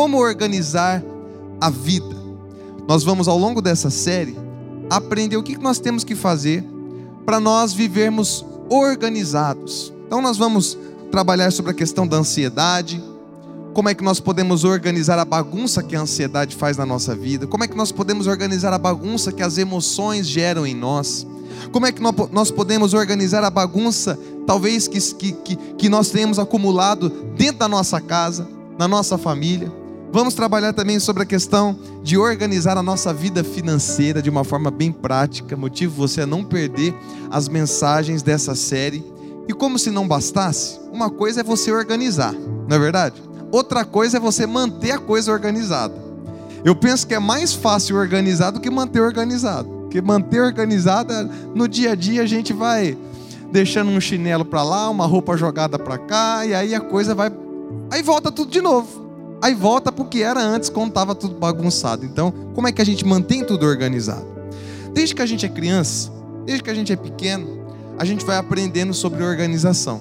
como 0.00 0.16
organizar 0.16 1.04
a 1.60 1.68
vida. 1.68 2.16
Nós 2.88 3.04
vamos 3.04 3.28
ao 3.28 3.36
longo 3.36 3.60
dessa 3.60 3.90
série 3.90 4.34
aprender 4.88 5.36
o 5.36 5.42
que 5.42 5.58
nós 5.58 5.78
temos 5.78 6.04
que 6.04 6.14
fazer 6.14 6.64
para 7.26 7.38
nós 7.38 7.74
vivermos 7.74 8.42
organizados. 8.70 9.92
Então 10.06 10.22
nós 10.22 10.38
vamos 10.38 10.78
trabalhar 11.10 11.52
sobre 11.52 11.72
a 11.72 11.74
questão 11.74 12.06
da 12.06 12.16
ansiedade, 12.16 13.04
como 13.74 13.90
é 13.90 13.94
que 13.94 14.02
nós 14.02 14.18
podemos 14.20 14.64
organizar 14.64 15.18
a 15.18 15.24
bagunça 15.26 15.82
que 15.82 15.94
a 15.94 16.00
ansiedade 16.00 16.56
faz 16.56 16.78
na 16.78 16.86
nossa 16.86 17.14
vida, 17.14 17.46
como 17.46 17.64
é 17.64 17.68
que 17.68 17.76
nós 17.76 17.92
podemos 17.92 18.26
organizar 18.26 18.72
a 18.72 18.78
bagunça 18.78 19.30
que 19.30 19.42
as 19.42 19.58
emoções 19.58 20.26
geram 20.26 20.66
em 20.66 20.74
nós, 20.74 21.26
como 21.72 21.84
é 21.84 21.92
que 21.92 22.00
nós 22.32 22.50
podemos 22.50 22.94
organizar 22.94 23.44
a 23.44 23.50
bagunça, 23.50 24.18
talvez, 24.46 24.88
que, 24.88 24.98
que, 24.98 25.56
que 25.56 25.88
nós 25.90 26.08
tenhamos 26.08 26.38
acumulado 26.38 27.10
dentro 27.36 27.58
da 27.58 27.68
nossa 27.68 28.00
casa, 28.00 28.48
na 28.78 28.88
nossa 28.88 29.18
família. 29.18 29.79
Vamos 30.12 30.34
trabalhar 30.34 30.72
também 30.72 30.98
sobre 30.98 31.22
a 31.22 31.26
questão 31.26 31.78
de 32.02 32.18
organizar 32.18 32.76
a 32.76 32.82
nossa 32.82 33.14
vida 33.14 33.44
financeira 33.44 34.20
de 34.20 34.28
uma 34.28 34.42
forma 34.42 34.68
bem 34.68 34.90
prática, 34.90 35.56
motivo 35.56 35.94
você 35.94 36.22
a 36.22 36.26
não 36.26 36.42
perder 36.42 36.92
as 37.30 37.48
mensagens 37.48 38.20
dessa 38.20 38.56
série. 38.56 39.04
E 39.46 39.52
como 39.52 39.78
se 39.78 39.88
não 39.90 40.08
bastasse, 40.08 40.80
uma 40.92 41.10
coisa 41.10 41.40
é 41.40 41.44
você 41.44 41.70
organizar, 41.70 42.32
não 42.32 42.76
é 42.76 42.78
verdade? 42.78 43.22
Outra 43.52 43.84
coisa 43.84 44.16
é 44.16 44.20
você 44.20 44.46
manter 44.46 44.92
a 44.92 44.98
coisa 44.98 45.30
organizada. 45.30 45.94
Eu 46.64 46.74
penso 46.74 47.06
que 47.06 47.14
é 47.14 47.18
mais 47.20 47.52
fácil 47.52 47.96
organizar 47.96 48.50
do 48.50 48.60
que 48.60 48.70
manter 48.70 49.00
organizado. 49.00 49.68
Porque 49.82 50.00
manter 50.00 50.40
organizado, 50.40 51.12
no 51.54 51.66
dia 51.66 51.92
a 51.92 51.94
dia 51.94 52.22
a 52.22 52.26
gente 52.26 52.52
vai 52.52 52.96
deixando 53.50 53.90
um 53.90 54.00
chinelo 54.00 54.44
para 54.44 54.62
lá, 54.62 54.88
uma 54.90 55.06
roupa 55.06 55.36
jogada 55.36 55.78
para 55.78 55.98
cá, 55.98 56.44
e 56.46 56.54
aí 56.54 56.74
a 56.74 56.80
coisa 56.80 57.14
vai. 57.14 57.32
Aí 57.90 58.02
volta 58.02 58.30
tudo 58.30 58.50
de 58.50 58.60
novo. 58.60 58.99
Aí 59.42 59.54
volta 59.54 59.90
para 59.90 60.04
o 60.04 60.08
que 60.08 60.22
era 60.22 60.40
antes, 60.40 60.68
quando 60.68 60.88
estava 60.88 61.14
tudo 61.14 61.34
bagunçado. 61.34 62.04
Então, 62.04 62.32
como 62.54 62.68
é 62.68 62.72
que 62.72 62.82
a 62.82 62.84
gente 62.84 63.04
mantém 63.04 63.44
tudo 63.44 63.64
organizado? 63.66 64.26
Desde 64.92 65.14
que 65.14 65.22
a 65.22 65.26
gente 65.26 65.46
é 65.46 65.48
criança, 65.48 66.10
desde 66.44 66.62
que 66.62 66.70
a 66.70 66.74
gente 66.74 66.92
é 66.92 66.96
pequeno, 66.96 67.60
a 67.98 68.04
gente 68.04 68.24
vai 68.24 68.36
aprendendo 68.36 68.92
sobre 68.92 69.22
organização. 69.22 70.00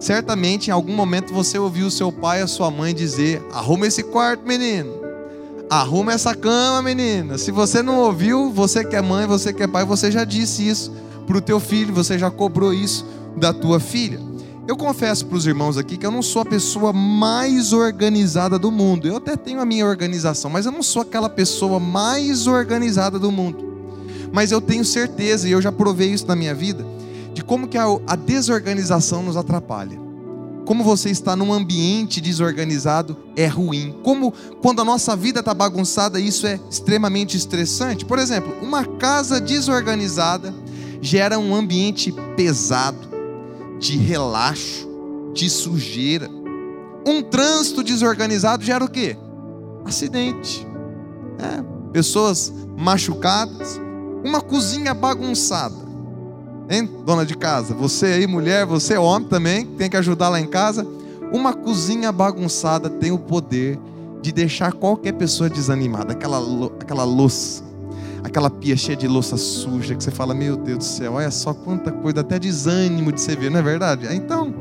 Certamente, 0.00 0.68
em 0.68 0.70
algum 0.70 0.94
momento, 0.94 1.32
você 1.32 1.58
ouviu 1.58 1.86
o 1.86 1.90
seu 1.90 2.12
pai 2.12 2.42
ou 2.42 2.48
sua 2.48 2.70
mãe 2.70 2.94
dizer: 2.94 3.42
arruma 3.52 3.86
esse 3.86 4.02
quarto, 4.02 4.46
menino. 4.46 4.92
Arruma 5.70 6.12
essa 6.12 6.34
cama, 6.34 6.82
menina. 6.82 7.38
Se 7.38 7.50
você 7.50 7.82
não 7.82 7.98
ouviu, 7.98 8.50
você 8.50 8.84
que 8.84 8.94
é 8.94 9.00
mãe, 9.00 9.26
você 9.26 9.52
que 9.52 9.62
é 9.62 9.66
pai, 9.66 9.84
você 9.84 10.10
já 10.10 10.24
disse 10.24 10.66
isso 10.66 10.92
para 11.26 11.38
o 11.38 11.40
teu 11.40 11.58
filho, 11.58 11.94
você 11.94 12.18
já 12.18 12.30
cobrou 12.30 12.72
isso 12.72 13.06
da 13.36 13.52
tua 13.52 13.80
filha. 13.80 14.20
Eu 14.66 14.78
confesso 14.78 15.26
para 15.26 15.36
os 15.36 15.46
irmãos 15.46 15.76
aqui 15.76 15.98
que 15.98 16.06
eu 16.06 16.10
não 16.10 16.22
sou 16.22 16.40
a 16.40 16.44
pessoa 16.44 16.90
mais 16.90 17.74
organizada 17.74 18.58
do 18.58 18.70
mundo. 18.70 19.06
Eu 19.06 19.16
até 19.16 19.36
tenho 19.36 19.60
a 19.60 19.66
minha 19.66 19.84
organização, 19.84 20.50
mas 20.50 20.64
eu 20.64 20.72
não 20.72 20.82
sou 20.82 21.02
aquela 21.02 21.28
pessoa 21.28 21.78
mais 21.78 22.46
organizada 22.46 23.18
do 23.18 23.30
mundo. 23.30 23.62
Mas 24.32 24.50
eu 24.50 24.62
tenho 24.62 24.82
certeza, 24.82 25.46
e 25.46 25.52
eu 25.52 25.60
já 25.60 25.70
provei 25.70 26.08
isso 26.08 26.26
na 26.26 26.34
minha 26.34 26.54
vida, 26.54 26.84
de 27.34 27.44
como 27.44 27.68
que 27.68 27.76
a, 27.76 27.84
a 28.06 28.16
desorganização 28.16 29.22
nos 29.22 29.36
atrapalha. 29.36 30.00
Como 30.64 30.82
você 30.82 31.10
está 31.10 31.36
num 31.36 31.52
ambiente 31.52 32.18
desorganizado 32.18 33.18
é 33.36 33.46
ruim. 33.46 33.94
Como 34.02 34.32
quando 34.62 34.80
a 34.80 34.84
nossa 34.84 35.14
vida 35.14 35.40
está 35.40 35.52
bagunçada, 35.52 36.18
isso 36.18 36.46
é 36.46 36.58
extremamente 36.70 37.36
estressante. 37.36 38.06
Por 38.06 38.18
exemplo, 38.18 38.54
uma 38.62 38.82
casa 38.82 39.38
desorganizada 39.42 40.54
gera 41.02 41.38
um 41.38 41.54
ambiente 41.54 42.10
pesado 42.34 43.13
de 43.84 43.98
relaxo, 43.98 44.88
de 45.34 45.50
sujeira. 45.50 46.30
Um 47.06 47.22
trânsito 47.22 47.82
desorganizado 47.82 48.64
gera 48.64 48.82
o 48.82 48.88
quê? 48.88 49.14
Acidente. 49.84 50.66
É, 51.38 51.62
pessoas 51.92 52.50
machucadas. 52.78 53.78
Uma 54.24 54.40
cozinha 54.40 54.94
bagunçada. 54.94 55.84
Hein, 56.70 56.88
dona 57.04 57.26
de 57.26 57.36
casa? 57.36 57.74
Você 57.74 58.06
aí, 58.06 58.26
mulher, 58.26 58.64
você 58.64 58.96
homem 58.96 59.28
também, 59.28 59.66
tem 59.66 59.90
que 59.90 59.98
ajudar 59.98 60.30
lá 60.30 60.40
em 60.40 60.46
casa. 60.46 60.86
Uma 61.30 61.52
cozinha 61.52 62.10
bagunçada 62.10 62.88
tem 62.88 63.10
o 63.10 63.18
poder 63.18 63.78
de 64.22 64.32
deixar 64.32 64.72
qualquer 64.72 65.12
pessoa 65.12 65.50
desanimada. 65.50 66.14
Aquela, 66.14 66.38
aquela 66.80 67.04
louça 67.04 67.62
aquela 68.24 68.48
pia 68.48 68.74
cheia 68.74 68.96
de 68.96 69.06
louça 69.06 69.36
suja, 69.36 69.94
que 69.94 70.02
você 70.02 70.10
fala, 70.10 70.34
meu 70.34 70.56
Deus 70.56 70.78
do 70.78 70.84
céu, 70.84 71.12
olha 71.12 71.30
só 71.30 71.52
quanta 71.52 71.92
coisa, 71.92 72.20
até 72.20 72.38
desânimo 72.38 73.12
de 73.12 73.20
você 73.20 73.36
ver, 73.36 73.50
não 73.50 73.60
é 73.60 73.62
verdade? 73.62 74.08
Então, 74.10 74.54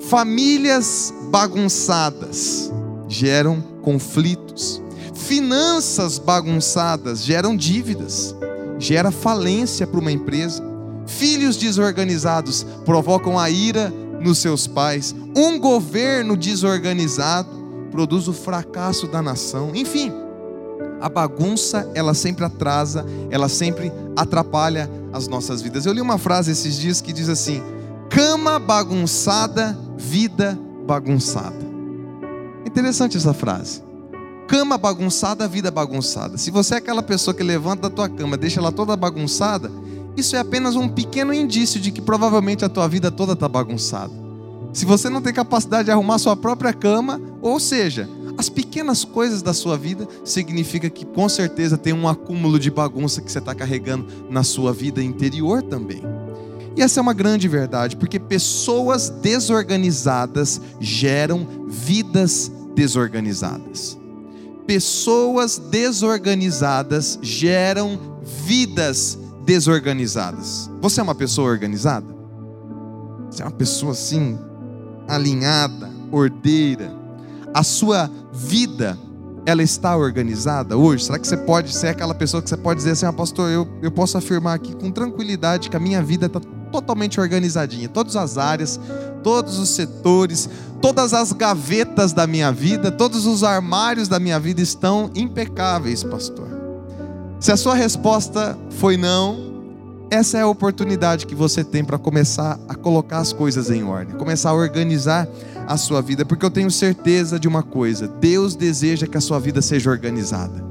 famílias 0.00 1.14
bagunçadas 1.30 2.72
geram 3.08 3.62
conflitos, 3.80 4.82
finanças 5.14 6.18
bagunçadas 6.18 7.24
geram 7.24 7.56
dívidas, 7.56 8.34
gera 8.76 9.12
falência 9.12 9.86
para 9.86 10.00
uma 10.00 10.10
empresa, 10.10 10.60
filhos 11.06 11.56
desorganizados 11.56 12.66
provocam 12.84 13.38
a 13.38 13.48
ira 13.48 13.88
nos 14.20 14.38
seus 14.38 14.66
pais, 14.66 15.14
um 15.36 15.60
governo 15.60 16.36
desorganizado 16.36 17.56
produz 17.92 18.26
o 18.26 18.32
fracasso 18.32 19.06
da 19.06 19.22
nação, 19.22 19.70
enfim 19.74 20.12
a 21.00 21.08
bagunça, 21.08 21.90
ela 21.94 22.14
sempre 22.14 22.44
atrasa, 22.44 23.04
ela 23.30 23.48
sempre 23.48 23.92
atrapalha 24.16 24.90
as 25.12 25.28
nossas 25.28 25.62
vidas. 25.62 25.86
Eu 25.86 25.92
li 25.92 26.00
uma 26.00 26.18
frase 26.18 26.50
esses 26.50 26.76
dias 26.76 27.00
que 27.00 27.12
diz 27.12 27.28
assim: 27.28 27.62
cama 28.10 28.58
bagunçada, 28.58 29.78
vida 29.96 30.58
bagunçada. 30.86 31.68
Interessante 32.66 33.16
essa 33.16 33.32
frase. 33.32 33.82
Cama 34.46 34.78
bagunçada, 34.78 35.46
vida 35.46 35.70
bagunçada. 35.70 36.38
Se 36.38 36.50
você 36.50 36.74
é 36.74 36.78
aquela 36.78 37.02
pessoa 37.02 37.34
que 37.34 37.42
levanta 37.42 37.82
da 37.82 37.90
tua 37.94 38.08
cama, 38.08 38.36
deixa 38.36 38.60
ela 38.60 38.72
toda 38.72 38.96
bagunçada, 38.96 39.70
isso 40.16 40.34
é 40.34 40.38
apenas 40.38 40.74
um 40.74 40.88
pequeno 40.88 41.32
indício 41.34 41.78
de 41.78 41.92
que 41.92 42.00
provavelmente 42.00 42.64
a 42.64 42.68
tua 42.68 42.88
vida 42.88 43.10
toda 43.10 43.34
está 43.34 43.48
bagunçada. 43.48 44.12
Se 44.72 44.84
você 44.84 45.08
não 45.08 45.20
tem 45.20 45.32
capacidade 45.32 45.86
de 45.86 45.90
arrumar 45.90 46.18
sua 46.18 46.36
própria 46.36 46.72
cama, 46.72 47.20
ou 47.42 47.60
seja, 47.60 48.08
as 48.38 48.48
pequenas 48.48 49.04
coisas 49.04 49.42
da 49.42 49.52
sua 49.52 49.76
vida 49.76 50.06
significa 50.24 50.88
que 50.88 51.04
com 51.04 51.28
certeza 51.28 51.76
tem 51.76 51.92
um 51.92 52.06
acúmulo 52.06 52.56
de 52.56 52.70
bagunça 52.70 53.20
que 53.20 53.32
você 53.32 53.40
está 53.40 53.52
carregando 53.52 54.06
na 54.30 54.44
sua 54.44 54.72
vida 54.72 55.02
interior 55.02 55.60
também. 55.60 56.02
E 56.76 56.80
essa 56.80 57.00
é 57.00 57.02
uma 57.02 57.12
grande 57.12 57.48
verdade, 57.48 57.96
porque 57.96 58.20
pessoas 58.20 59.10
desorganizadas 59.10 60.60
geram 60.78 61.66
vidas 61.66 62.52
desorganizadas. 62.76 63.98
Pessoas 64.64 65.58
desorganizadas 65.58 67.18
geram 67.20 68.20
vidas 68.44 69.18
desorganizadas. 69.44 70.70
Você 70.80 71.00
é 71.00 71.02
uma 71.02 71.14
pessoa 71.16 71.50
organizada? 71.50 72.06
Você 73.28 73.42
é 73.42 73.44
uma 73.44 73.50
pessoa 73.50 73.90
assim, 73.90 74.38
alinhada, 75.08 75.90
ordeira, 76.12 76.97
a 77.54 77.62
sua 77.62 78.10
vida 78.32 78.98
ela 79.46 79.62
está 79.62 79.96
organizada 79.96 80.76
hoje? 80.76 81.04
Será 81.04 81.18
que 81.18 81.26
você 81.26 81.36
pode 81.36 81.74
ser 81.74 81.88
aquela 81.88 82.14
pessoa 82.14 82.42
que 82.42 82.48
você 82.48 82.56
pode 82.56 82.78
dizer 82.78 82.90
assim, 82.90 83.06
ah, 83.06 83.12
pastor, 83.12 83.50
eu, 83.50 83.66
eu 83.82 83.90
posso 83.90 84.18
afirmar 84.18 84.54
aqui 84.54 84.74
com 84.74 84.90
tranquilidade 84.90 85.70
que 85.70 85.76
a 85.76 85.80
minha 85.80 86.02
vida 86.02 86.26
está 86.26 86.40
totalmente 86.70 87.18
organizadinha, 87.18 87.88
todas 87.88 88.14
as 88.14 88.36
áreas, 88.36 88.78
todos 89.22 89.58
os 89.58 89.70
setores, 89.70 90.48
todas 90.80 91.14
as 91.14 91.32
gavetas 91.32 92.12
da 92.12 92.26
minha 92.26 92.52
vida, 92.52 92.90
todos 92.90 93.26
os 93.26 93.42
armários 93.42 94.06
da 94.06 94.20
minha 94.20 94.38
vida 94.38 94.60
estão 94.60 95.10
impecáveis, 95.14 96.04
pastor. 96.04 96.48
Se 97.40 97.52
a 97.52 97.56
sua 97.56 97.74
resposta 97.74 98.58
foi 98.70 98.96
não, 98.96 99.48
essa 100.10 100.38
é 100.38 100.42
a 100.42 100.46
oportunidade 100.46 101.26
que 101.26 101.34
você 101.34 101.62
tem 101.62 101.84
para 101.84 101.98
começar 101.98 102.58
a 102.68 102.74
colocar 102.74 103.18
as 103.18 103.32
coisas 103.32 103.70
em 103.70 103.82
ordem, 103.82 104.16
começar 104.16 104.50
a 104.50 104.54
organizar 104.54 105.28
a 105.68 105.76
sua 105.76 106.00
vida, 106.00 106.24
porque 106.24 106.46
eu 106.46 106.50
tenho 106.50 106.70
certeza 106.70 107.38
de 107.38 107.46
uma 107.46 107.62
coisa: 107.62 108.08
Deus 108.08 108.56
deseja 108.56 109.06
que 109.06 109.18
a 109.18 109.20
sua 109.20 109.38
vida 109.38 109.60
seja 109.60 109.90
organizada. 109.90 110.66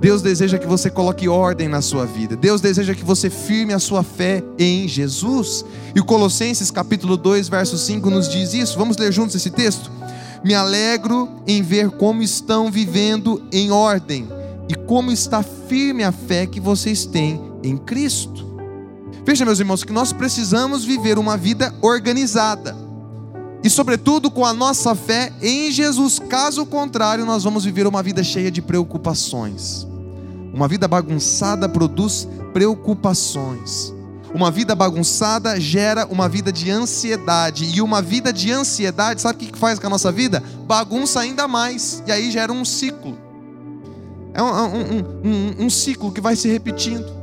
Deus 0.00 0.20
deseja 0.20 0.58
que 0.58 0.66
você 0.66 0.90
coloque 0.90 1.28
ordem 1.28 1.68
na 1.68 1.80
sua 1.80 2.04
vida. 2.04 2.34
Deus 2.34 2.60
deseja 2.60 2.92
que 2.92 3.04
você 3.04 3.30
firme 3.30 3.72
a 3.72 3.78
sua 3.78 4.02
fé 4.02 4.42
em 4.58 4.88
Jesus. 4.88 5.64
E 5.94 6.00
o 6.00 6.04
Colossenses 6.04 6.72
capítulo 6.72 7.16
2, 7.16 7.48
verso 7.48 7.78
5 7.78 8.10
nos 8.10 8.28
diz 8.28 8.52
isso. 8.52 8.76
Vamos 8.76 8.96
ler 8.96 9.12
juntos 9.12 9.36
esse 9.36 9.48
texto? 9.48 9.92
Me 10.42 10.54
alegro 10.54 11.28
em 11.46 11.62
ver 11.62 11.88
como 11.92 12.20
estão 12.20 12.68
vivendo 12.68 13.40
em 13.52 13.70
ordem 13.70 14.28
e 14.68 14.74
como 14.74 15.12
está 15.12 15.40
firme 15.40 16.02
a 16.02 16.10
fé 16.10 16.46
que 16.46 16.58
vocês 16.58 17.06
têm 17.06 17.40
em 17.62 17.76
Cristo. 17.76 18.44
Veja, 19.24 19.44
meus 19.44 19.60
irmãos, 19.60 19.84
que 19.84 19.92
nós 19.92 20.12
precisamos 20.12 20.84
viver 20.84 21.16
uma 21.16 21.36
vida 21.36 21.72
organizada 21.80 22.81
e, 23.62 23.70
sobretudo, 23.70 24.30
com 24.30 24.44
a 24.44 24.52
nossa 24.52 24.94
fé 24.94 25.32
em 25.40 25.70
Jesus. 25.70 26.18
Caso 26.18 26.66
contrário, 26.66 27.24
nós 27.24 27.44
vamos 27.44 27.64
viver 27.64 27.86
uma 27.86 28.02
vida 28.02 28.24
cheia 28.24 28.50
de 28.50 28.60
preocupações. 28.60 29.86
Uma 30.52 30.66
vida 30.66 30.88
bagunçada 30.88 31.68
produz 31.68 32.28
preocupações. 32.52 33.94
Uma 34.34 34.50
vida 34.50 34.74
bagunçada 34.74 35.60
gera 35.60 36.06
uma 36.06 36.28
vida 36.28 36.50
de 36.50 36.70
ansiedade. 36.70 37.64
E 37.64 37.80
uma 37.80 38.02
vida 38.02 38.32
de 38.32 38.50
ansiedade, 38.50 39.20
sabe 39.20 39.44
o 39.44 39.48
que 39.48 39.58
faz 39.58 39.78
com 39.78 39.86
a 39.86 39.90
nossa 39.90 40.10
vida? 40.10 40.42
Bagunça 40.66 41.20
ainda 41.20 41.46
mais. 41.46 42.02
E 42.06 42.12
aí 42.12 42.30
gera 42.30 42.52
um 42.52 42.64
ciclo. 42.64 43.16
É 44.34 44.42
um, 44.42 44.46
um, 44.46 45.20
um, 45.24 45.66
um 45.66 45.70
ciclo 45.70 46.10
que 46.10 46.20
vai 46.20 46.34
se 46.34 46.48
repetindo. 46.48 47.21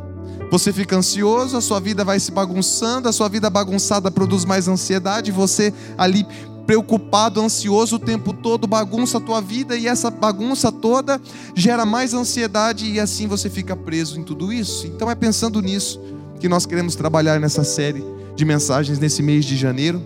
Você 0.51 0.73
fica 0.73 0.97
ansioso, 0.97 1.55
a 1.55 1.61
sua 1.61 1.79
vida 1.79 2.03
vai 2.03 2.19
se 2.19 2.31
bagunçando, 2.31 3.07
a 3.07 3.11
sua 3.11 3.29
vida 3.29 3.49
bagunçada 3.49 4.09
produz 4.09 4.45
mais 4.45 4.67
ansiedade, 4.67 5.31
você 5.31 5.73
ali 5.97 6.25
preocupado, 6.65 7.41
ansioso 7.41 7.95
o 7.95 7.99
tempo 7.99 8.31
todo, 8.31 8.67
bagunça 8.67 9.17
a 9.17 9.21
tua 9.21 9.41
vida 9.41 9.75
e 9.75 9.87
essa 9.87 10.11
bagunça 10.11 10.71
toda 10.71 11.19
gera 11.55 11.83
mais 11.83 12.13
ansiedade 12.13 12.85
e 12.85 12.99
assim 12.99 13.27
você 13.27 13.49
fica 13.49 13.75
preso 13.75 14.19
em 14.19 14.23
tudo 14.23 14.53
isso. 14.53 14.85
Então 14.85 15.09
é 15.09 15.15
pensando 15.15 15.61
nisso 15.61 15.99
que 16.39 16.47
nós 16.47 16.65
queremos 16.67 16.95
trabalhar 16.95 17.39
nessa 17.39 17.63
série 17.63 18.03
de 18.35 18.45
mensagens 18.45 18.99
nesse 18.99 19.23
mês 19.23 19.45
de 19.45 19.57
janeiro. 19.57 20.01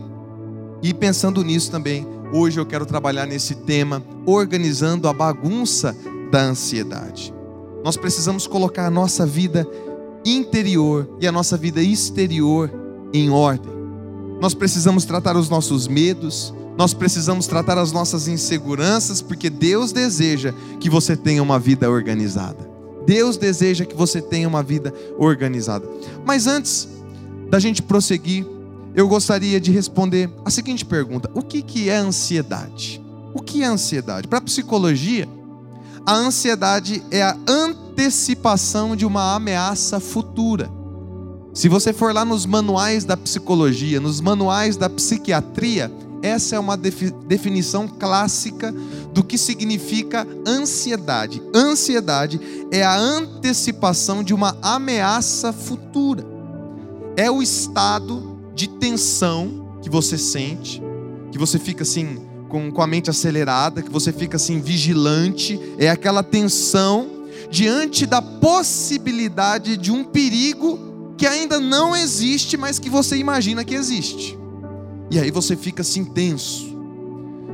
E 0.82 0.94
pensando 0.94 1.44
nisso 1.44 1.70
também, 1.70 2.08
hoje 2.34 2.60
eu 2.60 2.66
quero 2.66 2.86
trabalhar 2.86 3.26
nesse 3.26 3.56
tema, 3.56 4.02
organizando 4.26 5.08
a 5.08 5.14
bagunça 5.14 5.96
da 6.32 6.44
ansiedade. 6.44 7.34
Nós 7.84 7.98
precisamos 7.98 8.48
colocar 8.48 8.86
a 8.86 8.90
nossa 8.90 9.26
vida 9.26 9.68
interior 10.26 11.10
e 11.20 11.28
a 11.28 11.32
nossa 11.32 11.58
vida 11.58 11.82
exterior 11.82 12.72
em 13.14 13.30
ordem. 13.30 13.72
Nós 14.42 14.54
precisamos 14.54 15.06
tratar 15.06 15.38
os 15.38 15.50
nossos 15.50 15.88
medos, 15.88 16.54
nós 16.78 16.94
precisamos 16.94 17.48
tratar 17.48 17.78
as 17.78 17.92
nossas 17.92 18.28
inseguranças, 18.28 19.22
porque 19.22 19.50
Deus 19.50 19.92
deseja 19.92 20.54
que 20.80 20.90
você 20.90 21.16
tenha 21.16 21.42
uma 21.42 21.60
vida 21.60 21.90
organizada. 21.90 22.70
Deus 23.06 23.38
deseja 23.38 23.86
que 23.86 23.96
você 23.96 24.22
tenha 24.22 24.48
uma 24.48 24.64
vida 24.64 24.94
organizada. 25.18 25.88
Mas 26.26 26.48
antes 26.48 26.88
da 27.50 27.60
gente 27.60 27.82
prosseguir, 27.82 28.46
eu 28.96 29.08
gostaria 29.08 29.60
de 29.60 29.72
responder 29.72 30.30
a 30.46 30.50
seguinte 30.50 30.86
pergunta: 30.86 31.30
O 31.34 31.42
que, 31.42 31.62
que 31.62 31.90
é 31.90 31.98
ansiedade? 31.98 33.04
O 33.34 33.42
que 33.42 33.64
é 33.64 33.66
ansiedade? 33.66 34.28
Para 34.28 34.40
a 34.40 34.42
psicologia, 34.42 35.28
a 36.06 36.14
ansiedade 36.14 37.04
é 37.12 37.24
a 37.24 37.38
antecipação 37.94 38.96
de 38.96 39.06
uma 39.06 39.36
ameaça 39.36 40.00
futura. 40.00 40.70
Se 41.54 41.70
você 41.70 41.94
for 41.94 42.14
lá 42.14 42.26
nos 42.26 42.46
manuais 42.48 43.06
da 43.06 43.16
psicologia, 43.16 44.00
nos 44.00 44.20
manuais 44.20 44.76
da 44.76 44.90
psiquiatria, 44.90 45.92
essa 46.24 46.56
é 46.56 46.60
uma 46.60 46.76
definição 46.76 47.88
clássica 47.88 48.74
do 49.14 49.24
que 49.24 49.38
significa 49.38 50.28
ansiedade. 50.48 51.44
Ansiedade 51.54 52.42
é 52.72 52.82
a 52.82 52.98
antecipação 52.98 54.24
de 54.24 54.34
uma 54.34 54.58
ameaça 54.62 55.54
futura. 55.54 56.26
É 57.16 57.30
o 57.30 57.44
estado 57.44 58.40
de 58.56 58.68
tensão 58.68 59.78
que 59.84 59.90
você 59.90 60.18
sente, 60.18 60.82
que 61.32 61.38
você 61.38 61.60
fica 61.60 61.84
assim 61.84 62.18
com, 62.50 62.72
com 62.72 62.82
a 62.82 62.88
mente 62.88 63.12
acelerada, 63.12 63.84
que 63.84 63.92
você 63.92 64.12
fica 64.12 64.38
assim 64.38 64.60
vigilante, 64.60 65.60
é 65.78 65.90
aquela 65.90 66.24
tensão 66.24 67.23
diante 67.54 68.08
da 68.08 68.20
possibilidade 68.20 69.78
de 69.78 69.92
um 69.92 70.04
perigo 70.04 71.14
que 71.16 71.28
ainda 71.28 71.60
não 71.60 71.96
existe, 71.96 72.58
mas 72.58 72.80
que 72.80 72.90
você 72.90 73.16
imagina 73.16 73.64
que 73.64 73.76
existe. 73.76 74.36
E 75.12 75.20
aí 75.20 75.30
você 75.30 75.56
fica 75.56 75.84
assim 75.84 76.04
tenso. 76.04 76.76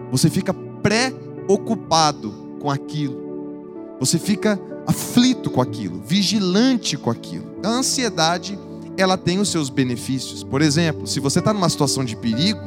Você 0.10 0.30
fica 0.30 0.54
preocupado 0.54 2.32
com 2.62 2.72
aquilo. 2.72 3.98
Você 4.00 4.18
fica 4.18 4.58
aflito 4.88 5.50
com 5.50 5.62
aquilo, 5.62 6.02
vigilante 6.02 6.96
com 6.96 7.10
aquilo. 7.10 7.58
A 7.62 7.68
ansiedade, 7.68 8.58
ela 8.96 9.18
tem 9.18 9.38
os 9.38 9.50
seus 9.50 9.70
benefícios. 9.70 10.46
Por 10.46 10.62
exemplo, 10.62 11.06
se 11.08 11.20
você 11.20 11.40
está 11.40 11.52
numa 11.52 11.68
situação 11.68 12.06
de 12.06 12.16
perigo, 12.16 12.62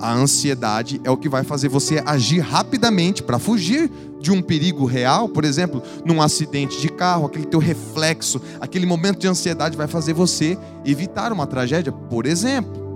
a 0.00 0.12
ansiedade 0.12 1.00
é 1.04 1.10
o 1.10 1.16
que 1.16 1.28
vai 1.28 1.42
fazer 1.42 1.68
você 1.68 2.02
agir 2.04 2.40
rapidamente 2.40 3.22
para 3.22 3.38
fugir 3.38 3.90
de 4.20 4.32
um 4.32 4.42
perigo 4.42 4.84
real, 4.84 5.28
por 5.28 5.44
exemplo, 5.44 5.82
num 6.04 6.20
acidente 6.20 6.80
de 6.80 6.88
carro, 6.88 7.26
aquele 7.26 7.46
teu 7.46 7.60
reflexo, 7.60 8.40
aquele 8.60 8.86
momento 8.86 9.18
de 9.18 9.28
ansiedade 9.28 9.76
vai 9.76 9.86
fazer 9.86 10.12
você 10.12 10.58
evitar 10.84 11.32
uma 11.32 11.46
tragédia, 11.46 11.92
por 11.92 12.26
exemplo. 12.26 12.88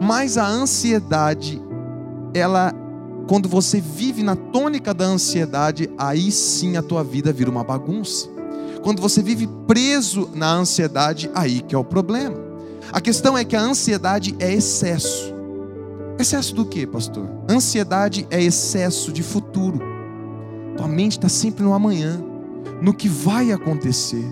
Mas 0.00 0.36
a 0.36 0.46
ansiedade, 0.46 1.60
ela 2.34 2.74
quando 3.26 3.46
você 3.46 3.78
vive 3.78 4.22
na 4.22 4.34
tônica 4.34 4.94
da 4.94 5.04
ansiedade, 5.04 5.90
aí 5.98 6.32
sim 6.32 6.78
a 6.78 6.82
tua 6.82 7.04
vida 7.04 7.30
vira 7.30 7.50
uma 7.50 7.62
bagunça. 7.62 8.26
Quando 8.82 9.02
você 9.02 9.22
vive 9.22 9.46
preso 9.66 10.30
na 10.34 10.50
ansiedade, 10.50 11.30
aí 11.34 11.60
que 11.60 11.74
é 11.74 11.78
o 11.78 11.84
problema. 11.84 12.36
A 12.90 13.02
questão 13.02 13.36
é 13.36 13.44
que 13.44 13.54
a 13.54 13.60
ansiedade 13.60 14.34
é 14.38 14.50
excesso. 14.50 15.37
Excesso 16.18 16.54
do 16.54 16.64
que, 16.64 16.86
pastor? 16.86 17.28
Ansiedade 17.48 18.26
é 18.30 18.42
excesso 18.42 19.12
de 19.12 19.22
futuro. 19.22 19.80
Tua 20.76 20.88
mente 20.88 21.12
está 21.12 21.28
sempre 21.28 21.62
no 21.62 21.72
amanhã, 21.72 22.20
no 22.82 22.92
que 22.92 23.08
vai 23.08 23.52
acontecer. 23.52 24.24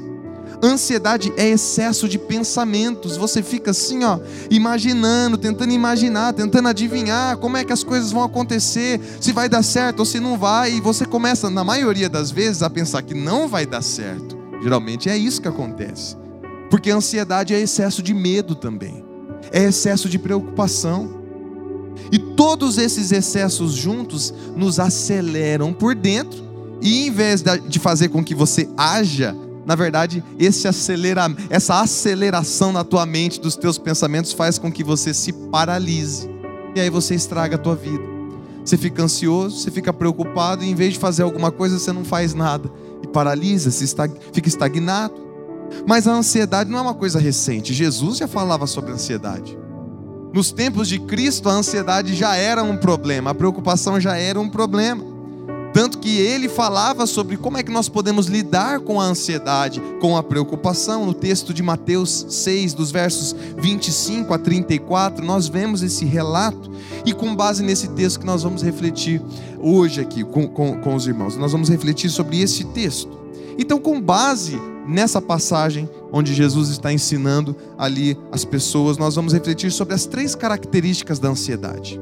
Ansiedade 0.63 1.33
é 1.37 1.49
excesso 1.49 2.09
de 2.09 2.19
pensamentos. 2.19 3.17
Você 3.17 3.43
fica 3.43 3.71
assim, 3.71 4.05
ó, 4.05 4.19
imaginando, 4.51 5.37
tentando 5.37 5.73
imaginar, 5.73 6.33
tentando 6.33 6.69
adivinhar 6.69 7.37
como 7.37 7.57
é 7.57 7.65
que 7.65 7.73
as 7.73 7.85
coisas 7.85 8.11
vão 8.11 8.25
acontecer, 8.25 9.01
se 9.21 9.33
vai 9.33 9.49
dar 9.49 9.63
certo 9.63 10.01
ou 10.01 10.07
se 10.07 10.19
não 10.19 10.39
vai, 10.39 10.73
e 10.73 10.81
você 10.81 11.05
começa, 11.05 11.51
na 11.51 11.63
maioria 11.63 12.09
das 12.09 12.31
vezes, 12.31 12.63
a 12.63 12.71
pensar 12.71 13.03
que 13.03 13.15
não 13.15 13.47
vai 13.47 13.67
dar 13.67 13.83
certo. 13.83 14.37
Geralmente 14.63 15.09
é 15.09 15.17
isso 15.17 15.41
que 15.41 15.49
acontece. 15.49 16.17
Porque 16.71 16.91
ansiedade 16.91 17.55
é 17.55 17.61
excesso 17.61 18.03
de 18.03 18.15
medo 18.15 18.55
também. 18.55 19.05
É 19.53 19.65
excesso 19.65 20.09
de 20.09 20.19
preocupação. 20.19 21.16
E 22.11 22.19
todos 22.19 22.79
esses 22.79 23.13
excessos 23.13 23.73
juntos 23.73 24.33
nos 24.57 24.79
aceleram 24.79 25.73
por 25.73 25.95
dentro, 25.95 26.45
e 26.81 27.07
em 27.07 27.11
vez 27.11 27.43
de 27.43 27.79
fazer 27.79 28.09
com 28.09 28.23
que 28.23 28.35
você 28.35 28.69
haja, 28.77 29.35
na 29.65 29.75
verdade, 29.75 30.23
esse 30.39 30.69
acelera, 30.69 31.27
essa 31.51 31.81
aceleração 31.81 32.73
na 32.73 32.85
tua 32.85 33.05
mente 33.05 33.41
dos 33.41 33.57
teus 33.57 33.79
pensamentos 33.79 34.33
faz 34.33 34.59
com 34.59 34.71
que 34.71 34.85
você 34.85 35.13
se 35.13 35.33
paralise. 35.33 36.31
E 36.75 36.81
aí 36.81 36.89
você 36.89 37.15
estraga 37.15 37.57
a 37.57 37.59
tua 37.59 37.75
vida. 37.75 38.05
Você 38.65 38.77
fica 38.77 39.03
ansioso, 39.03 39.59
você 39.59 39.71
fica 39.71 39.93
preocupado, 39.93 40.63
e 40.63 40.69
em 40.69 40.75
vez 40.75 40.95
de 40.95 40.99
fazer 40.99 41.23
alguma 41.23 41.51
coisa, 41.51 41.79
você 41.79 41.93
não 41.93 42.05
faz 42.05 42.35
nada. 42.35 42.71
E 43.03 43.07
paralisa, 43.09 43.71
se 43.71 43.85
estag... 43.85 44.15
fica 44.33 44.49
estagnado. 44.49 45.15
Mas 45.87 46.07
a 46.07 46.13
ansiedade 46.13 46.71
não 46.71 46.79
é 46.79 46.83
uma 46.83 46.95
coisa 46.95 47.19
recente. 47.19 47.75
Jesus 47.75 48.19
já 48.19 48.29
falava 48.29 48.67
sobre 48.67 48.93
ansiedade. 48.93 49.59
Nos 50.37 50.53
tempos 50.53 50.87
de 50.87 50.99
Cristo, 50.99 51.49
a 51.49 51.53
ansiedade 51.53 52.15
já 52.15 52.37
era 52.37 52.63
um 52.63 52.77
problema, 52.77 53.31
a 53.31 53.35
preocupação 53.35 53.99
já 53.99 54.19
era 54.19 54.39
um 54.39 54.51
problema. 54.51 55.03
Tanto 55.73 55.97
que 55.99 56.19
ele 56.19 56.47
falava 56.47 57.07
sobre 57.07 57.39
como 57.39 57.57
é 57.57 57.63
que 57.63 57.73
nós 57.73 57.89
podemos 57.89 58.27
lidar 58.27 58.81
com 58.81 59.01
a 59.01 59.05
ansiedade, 59.05 59.81
com 59.99 60.15
a 60.15 60.23
preocupação. 60.23 61.07
No 61.07 61.15
texto 61.15 61.55
de 61.55 61.63
Mateus 61.63 62.27
6, 62.29 62.75
dos 62.75 62.91
versos 62.91 63.35
25 63.57 64.35
a 64.35 64.39
34, 64.39 65.25
nós 65.25 65.49
vemos 65.49 65.83
esse 65.83 66.05
relato. 66.05 66.71
E 67.07 67.15
com 67.15 67.35
base 67.35 67.63
nesse 67.63 67.89
texto 67.89 68.21
que 68.21 68.27
nós 68.27 68.43
vamos 68.43 68.63
refletir 68.63 69.23
hoje 69.59 70.03
aqui 70.03 70.23
com, 70.23 70.47
com, 70.47 70.83
com 70.83 70.95
os 70.95 71.07
irmãos, 71.07 71.35
nós 71.39 71.53
vamos 71.53 71.71
refletir 71.71 72.11
sobre 72.11 72.43
esse 72.43 72.63
texto. 72.63 73.16
Então, 73.59 73.79
com 73.79 74.01
base 74.01 74.61
nessa 74.87 75.21
passagem 75.21 75.89
onde 76.13 76.35
Jesus 76.35 76.69
está 76.69 76.93
ensinando 76.93 77.57
ali 77.77 78.17
as 78.31 78.45
pessoas, 78.45 78.97
nós 78.99 79.15
vamos 79.15 79.33
refletir 79.33 79.71
sobre 79.73 79.95
as 79.95 80.07
três 80.07 80.35
características 80.35 81.19
da 81.19 81.29
ansiedade. 81.29 82.01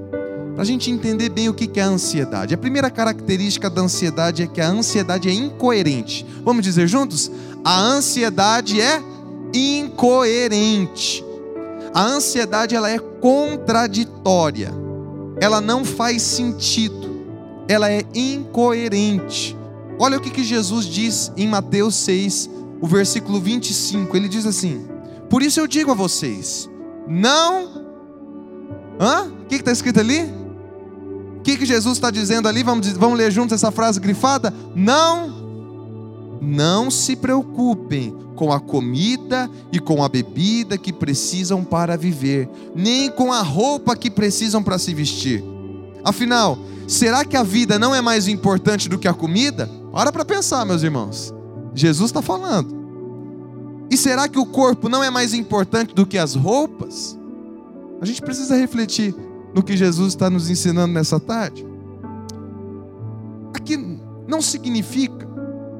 Para 0.54 0.62
a 0.62 0.66
gente 0.66 0.90
entender 0.90 1.30
bem 1.30 1.48
o 1.48 1.54
que 1.54 1.80
é 1.80 1.82
a 1.82 1.88
ansiedade. 1.88 2.54
A 2.54 2.58
primeira 2.58 2.88
característica 2.88 3.68
da 3.68 3.82
ansiedade 3.82 4.42
é 4.42 4.46
que 4.46 4.60
a 4.60 4.68
ansiedade 4.68 5.28
é 5.28 5.32
incoerente. 5.32 6.24
Vamos 6.44 6.62
dizer 6.62 6.86
juntos? 6.86 7.30
A 7.64 7.80
ansiedade 7.80 8.80
é 8.80 9.02
incoerente. 9.52 11.24
A 11.92 12.04
ansiedade 12.04 12.74
ela 12.76 12.88
é 12.88 12.98
contraditória. 12.98 14.72
Ela 15.40 15.60
não 15.60 15.84
faz 15.84 16.22
sentido. 16.22 17.24
Ela 17.66 17.90
é 17.90 18.04
incoerente. 18.14 19.56
Olha 19.98 20.18
o 20.18 20.20
que, 20.20 20.30
que 20.30 20.44
Jesus 20.44 20.86
diz 20.86 21.32
em 21.36 21.46
Mateus 21.46 21.94
6, 21.96 22.50
o 22.80 22.86
versículo 22.86 23.40
25. 23.40 24.16
Ele 24.16 24.28
diz 24.28 24.46
assim: 24.46 24.86
Por 25.30 25.42
isso 25.42 25.60
eu 25.60 25.66
digo 25.66 25.90
a 25.90 25.94
vocês, 25.94 26.68
não. 27.06 27.84
Hã? 29.00 29.24
O 29.42 29.46
que 29.46 29.56
está 29.56 29.72
escrito 29.72 30.00
ali? 30.00 30.22
O 31.38 31.42
que, 31.42 31.56
que 31.56 31.66
Jesus 31.66 31.96
está 31.96 32.10
dizendo 32.10 32.48
ali? 32.48 32.62
Vamos, 32.62 32.88
vamos 32.92 33.18
ler 33.18 33.30
juntos 33.30 33.52
essa 33.52 33.70
frase 33.70 34.00
grifada? 34.00 34.52
Não. 34.74 35.44
Não 36.40 36.90
se 36.90 37.16
preocupem 37.16 38.14
com 38.34 38.52
a 38.52 38.60
comida 38.60 39.48
e 39.72 39.78
com 39.78 40.02
a 40.02 40.08
bebida 40.08 40.76
que 40.76 40.92
precisam 40.92 41.62
para 41.64 41.96
viver, 41.96 42.48
nem 42.74 43.10
com 43.10 43.32
a 43.32 43.42
roupa 43.42 43.96
que 43.96 44.10
precisam 44.10 44.62
para 44.62 44.78
se 44.78 44.92
vestir. 44.92 45.44
Afinal, 46.02 46.58
será 46.86 47.24
que 47.24 47.36
a 47.36 47.42
vida 47.42 47.78
não 47.78 47.94
é 47.94 48.00
mais 48.00 48.28
importante 48.28 48.88
do 48.88 48.98
que 48.98 49.08
a 49.08 49.14
comida? 49.14 49.70
Para 49.94 50.10
para 50.10 50.24
pensar, 50.24 50.66
meus 50.66 50.82
irmãos. 50.82 51.32
Jesus 51.72 52.10
está 52.10 52.20
falando. 52.20 52.74
E 53.88 53.96
será 53.96 54.28
que 54.28 54.40
o 54.40 54.44
corpo 54.44 54.88
não 54.88 55.04
é 55.04 55.08
mais 55.08 55.32
importante 55.32 55.94
do 55.94 56.04
que 56.04 56.18
as 56.18 56.34
roupas? 56.34 57.16
A 58.00 58.04
gente 58.04 58.20
precisa 58.20 58.56
refletir 58.56 59.14
no 59.54 59.62
que 59.62 59.76
Jesus 59.76 60.08
está 60.08 60.28
nos 60.28 60.50
ensinando 60.50 60.92
nessa 60.92 61.20
tarde. 61.20 61.64
Aqui 63.54 63.76
não 64.26 64.42
significa 64.42 65.28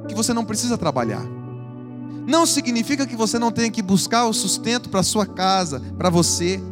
que 0.06 0.14
você 0.14 0.32
não 0.32 0.44
precisa 0.44 0.78
trabalhar. 0.78 1.26
Não 2.24 2.46
significa 2.46 3.08
que 3.08 3.16
você 3.16 3.36
não 3.36 3.50
tenha 3.50 3.68
que 3.70 3.82
buscar 3.82 4.26
o 4.26 4.32
sustento 4.32 4.90
para 4.90 5.02
sua 5.02 5.26
casa, 5.26 5.82
para 5.98 6.08
você. 6.08 6.62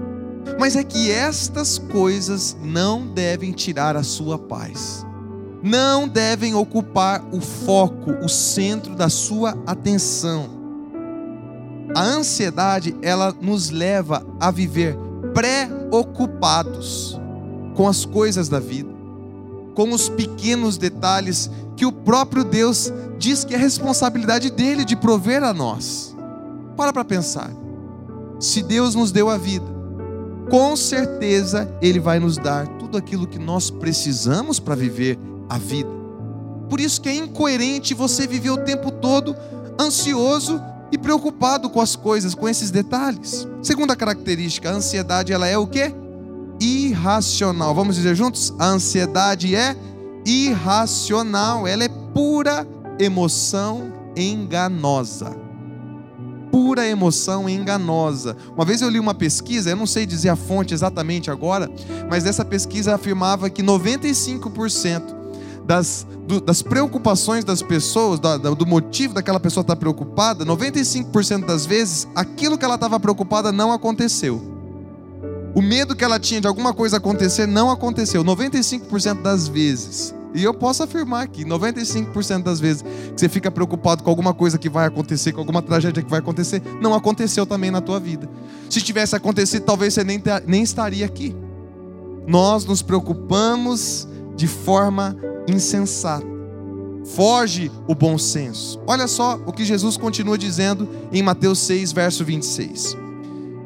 Mas 0.61 0.77
é 0.77 0.85
que 0.85 1.11
estas 1.11 1.77
coisas 1.77 2.57
não 2.63 3.05
devem 3.05 3.51
tirar 3.51 3.97
a 3.97 4.05
sua 4.05 4.39
paz. 4.39 5.05
Não 5.63 6.09
devem 6.09 6.55
ocupar 6.55 7.25
o 7.31 7.41
foco, 7.41 8.11
o 8.25 8.29
centro 8.29 8.97
da 8.97 9.09
sua 9.09 9.57
atenção. 9.65 10.51
A 11.95 12.03
ansiedade, 12.03 12.97
ela 13.01 13.35
nos 13.41 13.71
leva 13.71 14.27
a 14.41 14.51
viver 14.51 14.99
preocupados 15.33 17.21
com 17.75 17.87
as 17.87 18.05
coisas 18.05 18.49
da 18.49 18.59
vida, 18.59 18.91
com 19.75 19.93
os 19.93 20.09
pequenos 20.09 20.77
detalhes 20.77 21.49
que 21.77 21.87
o 21.87 21.93
próprio 21.93 22.45
Deus 22.45 22.93
diz 23.19 23.45
que 23.45 23.55
é 23.55 23.59
responsabilidade 23.59 24.51
dele 24.51 24.85
de 24.85 24.97
prover 24.97 25.45
a 25.45 25.55
nós. 25.55 26.17
Para 26.77 26.93
para 26.93 27.05
pensar. 27.05 27.51
Se 28.41 28.63
Deus 28.63 28.95
nos 28.95 29.13
deu 29.13 29.31
a 29.31 29.37
vida, 29.37 29.67
com 30.51 30.75
certeza 30.75 31.73
ele 31.81 32.01
vai 32.01 32.19
nos 32.19 32.37
dar 32.37 32.67
tudo 32.67 32.99
aquilo 32.99 33.27
que 33.27 33.39
nós 33.39 33.71
precisamos 33.71 34.59
para 34.59 34.75
viver 34.75 35.19
a 35.49 35.59
vida. 35.59 35.91
Por 36.69 36.81
isso 36.81 37.01
que 37.01 37.09
é 37.09 37.15
incoerente 37.15 37.93
você 37.93 38.27
viver 38.27 38.51
o 38.51 38.65
tempo 38.65 38.91
todo 38.91 39.37
ansioso 39.79 40.61
e 40.91 40.99
preocupado 40.99 41.71
com 41.71 41.81
as 41.81 41.97
coisas, 41.97 42.35
com 42.35 42.49
esses 42.49 42.71
detalhes. 42.71 43.47
Segunda 43.63 43.97
característica, 43.97 44.71
a 44.71 44.75
ansiedade 44.75 45.33
ela 45.33 45.47
é 45.47 45.57
o 45.57 45.67
quê? 45.67 45.95
Irracional. 46.61 47.75
Vamos 47.75 47.97
dizer 47.97 48.15
juntos? 48.15 48.55
A 48.59 48.67
ansiedade 48.67 49.55
é 49.55 49.77
irracional, 50.25 51.67
ela 51.67 51.85
é 51.85 51.89
pura 51.89 52.67
emoção 52.99 53.93
enganosa. 54.17 55.35
Pura 56.51 56.87
emoção 56.87 57.49
enganosa. 57.49 58.37
Uma 58.55 58.65
vez 58.65 58.83
eu 58.83 58.91
li 58.91 59.01
uma 59.01 59.15
pesquisa, 59.15 59.71
eu 59.71 59.77
não 59.77 59.87
sei 59.87 60.05
dizer 60.05 60.29
a 60.29 60.37
fonte 60.37 60.75
exatamente 60.75 61.31
agora, 61.31 61.71
mas 62.09 62.27
essa 62.27 62.45
pesquisa 62.45 62.95
afirmava 62.95 63.49
que 63.49 63.63
95% 63.63 65.22
das, 65.67 66.07
do, 66.27 66.41
das 66.41 66.63
preocupações 66.63 67.45
das 67.45 67.63
pessoas, 67.63 68.19
da, 68.19 68.37
do 68.37 68.67
motivo 68.67 69.15
daquela 69.15 69.41
pessoa 69.41 69.63
estar 69.63 69.77
preocupada, 69.77 70.45
95% 70.45 71.47
das 71.47 71.65
vezes, 71.67 72.09
aquilo 72.15 72.59
que 72.59 72.65
ela 72.65 72.75
estava 72.75 72.99
preocupada 72.99 73.53
não 73.53 73.73
aconteceu. 73.73 74.41
O 75.55 75.61
medo 75.61 75.95
que 75.95 76.03
ela 76.03 76.19
tinha 76.19 76.41
de 76.41 76.47
alguma 76.47 76.73
coisa 76.73 76.97
acontecer 76.97 77.47
não 77.47 77.71
aconteceu, 77.71 78.25
95% 78.25 79.23
das 79.23 79.49
vezes. 79.49 80.15
E 80.35 80.43
eu 80.43 80.55
posso 80.55 80.83
afirmar 80.83 81.25
aqui, 81.25 81.45
95% 81.45 82.43
das 82.43 82.59
vezes 82.59 82.83
que 82.83 83.21
você 83.21 83.29
fica 83.29 83.51
preocupado 83.51 84.03
com 84.03 84.09
alguma 84.09 84.33
coisa 84.33 84.57
que 84.59 84.69
vai 84.69 84.87
acontecer, 84.87 85.33
com 85.33 85.41
alguma 85.41 85.61
tragédia 85.61 86.03
que 86.03 86.11
vai 86.11 86.21
acontecer, 86.21 86.63
não 86.81 86.95
aconteceu 86.95 87.45
também 87.45 87.71
na 87.71 87.83
tua 87.83 88.01
vida. 88.01 88.29
Se 88.71 88.81
tivesse 88.81 89.15
acontecido, 89.15 89.65
talvez 89.65 89.93
você 89.93 90.03
nem, 90.03 90.23
nem 90.47 90.63
estaria 90.63 91.05
aqui. 91.05 91.37
Nós 92.27 92.65
nos 92.65 92.81
preocupamos 92.81 94.09
de 94.43 94.49
forma 94.49 95.17
insensata. 95.47 96.27
Foge 97.15 97.71
o 97.87 97.95
bom 97.95 98.19
senso. 98.19 98.81
Olha 98.89 99.07
só 99.07 99.41
o 99.47 99.53
que 99.53 99.65
Jesus 99.65 99.97
continua 99.97 100.37
dizendo 100.37 100.89
em 101.13 101.23
Mateus 101.23 101.61
6, 101.61 101.93
verso 101.93 102.25
26. 102.25 102.97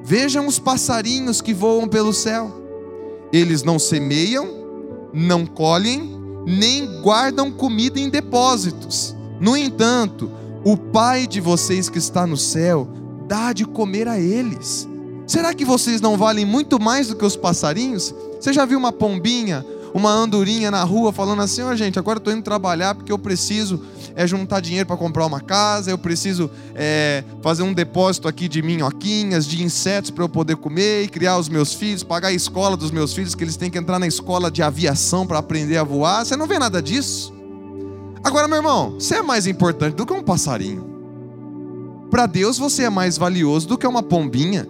Vejam 0.04 0.46
os 0.46 0.58
passarinhos 0.58 1.40
que 1.40 1.54
voam 1.54 1.88
pelo 1.88 2.12
céu. 2.12 2.52
Eles 3.32 3.62
não 3.62 3.78
semeiam, 3.78 4.46
não 5.14 5.46
colhem, 5.46 6.14
nem 6.46 7.00
guardam 7.00 7.50
comida 7.50 7.98
em 7.98 8.10
depósitos. 8.10 9.16
No 9.40 9.56
entanto, 9.56 10.30
o 10.62 10.76
Pai 10.76 11.26
de 11.26 11.40
vocês 11.40 11.88
que 11.88 11.96
está 11.96 12.26
no 12.26 12.36
céu 12.36 12.86
dá 13.26 13.54
de 13.54 13.64
comer 13.64 14.08
a 14.08 14.20
eles. 14.20 14.86
Será 15.26 15.54
que 15.54 15.64
vocês 15.64 16.02
não 16.02 16.18
valem 16.18 16.44
muito 16.44 16.78
mais 16.78 17.08
do 17.08 17.16
que 17.16 17.24
os 17.24 17.34
passarinhos? 17.34 18.14
Você 18.38 18.52
já 18.52 18.66
viu 18.66 18.78
uma 18.78 18.92
pombinha 18.92 19.64
uma 19.96 20.10
andorinha 20.10 20.70
na 20.70 20.84
rua 20.84 21.10
falando 21.10 21.40
assim: 21.40 21.62
ó, 21.62 21.70
oh, 21.70 21.76
gente, 21.76 21.98
agora 21.98 22.18
estou 22.18 22.30
indo 22.30 22.42
trabalhar 22.42 22.94
porque 22.94 23.10
eu 23.10 23.18
preciso 23.18 23.80
é, 24.14 24.26
juntar 24.26 24.60
dinheiro 24.60 24.86
para 24.86 24.96
comprar 24.96 25.24
uma 25.24 25.40
casa, 25.40 25.90
eu 25.90 25.96
preciso 25.96 26.50
é, 26.74 27.24
fazer 27.42 27.62
um 27.62 27.72
depósito 27.72 28.28
aqui 28.28 28.46
de 28.46 28.60
minhoquinhas, 28.60 29.46
de 29.46 29.62
insetos 29.62 30.10
para 30.10 30.22
eu 30.22 30.28
poder 30.28 30.56
comer 30.56 31.04
e 31.04 31.08
criar 31.08 31.38
os 31.38 31.48
meus 31.48 31.72
filhos, 31.72 32.02
pagar 32.02 32.28
a 32.28 32.32
escola 32.32 32.76
dos 32.76 32.90
meus 32.90 33.14
filhos, 33.14 33.34
que 33.34 33.42
eles 33.42 33.56
têm 33.56 33.70
que 33.70 33.78
entrar 33.78 33.98
na 33.98 34.06
escola 34.06 34.50
de 34.50 34.62
aviação 34.62 35.26
para 35.26 35.38
aprender 35.38 35.78
a 35.78 35.82
voar. 35.82 36.26
Você 36.26 36.36
não 36.36 36.46
vê 36.46 36.58
nada 36.58 36.82
disso? 36.82 37.32
Agora, 38.22 38.46
meu 38.46 38.58
irmão, 38.58 38.96
você 39.00 39.16
é 39.16 39.22
mais 39.22 39.46
importante 39.46 39.94
do 39.94 40.04
que 40.04 40.12
um 40.12 40.22
passarinho. 40.22 40.84
Para 42.10 42.26
Deus 42.26 42.58
você 42.58 42.84
é 42.84 42.90
mais 42.90 43.16
valioso 43.16 43.66
do 43.66 43.78
que 43.78 43.86
uma 43.86 44.02
pombinha, 44.02 44.68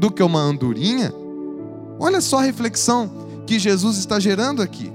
do 0.00 0.10
que 0.10 0.22
uma 0.22 0.40
andorinha. 0.40 1.14
Olha 2.00 2.20
só 2.20 2.38
a 2.38 2.42
reflexão 2.42 3.23
que 3.46 3.58
Jesus 3.58 3.98
está 3.98 4.18
gerando 4.18 4.62
aqui. 4.62 4.92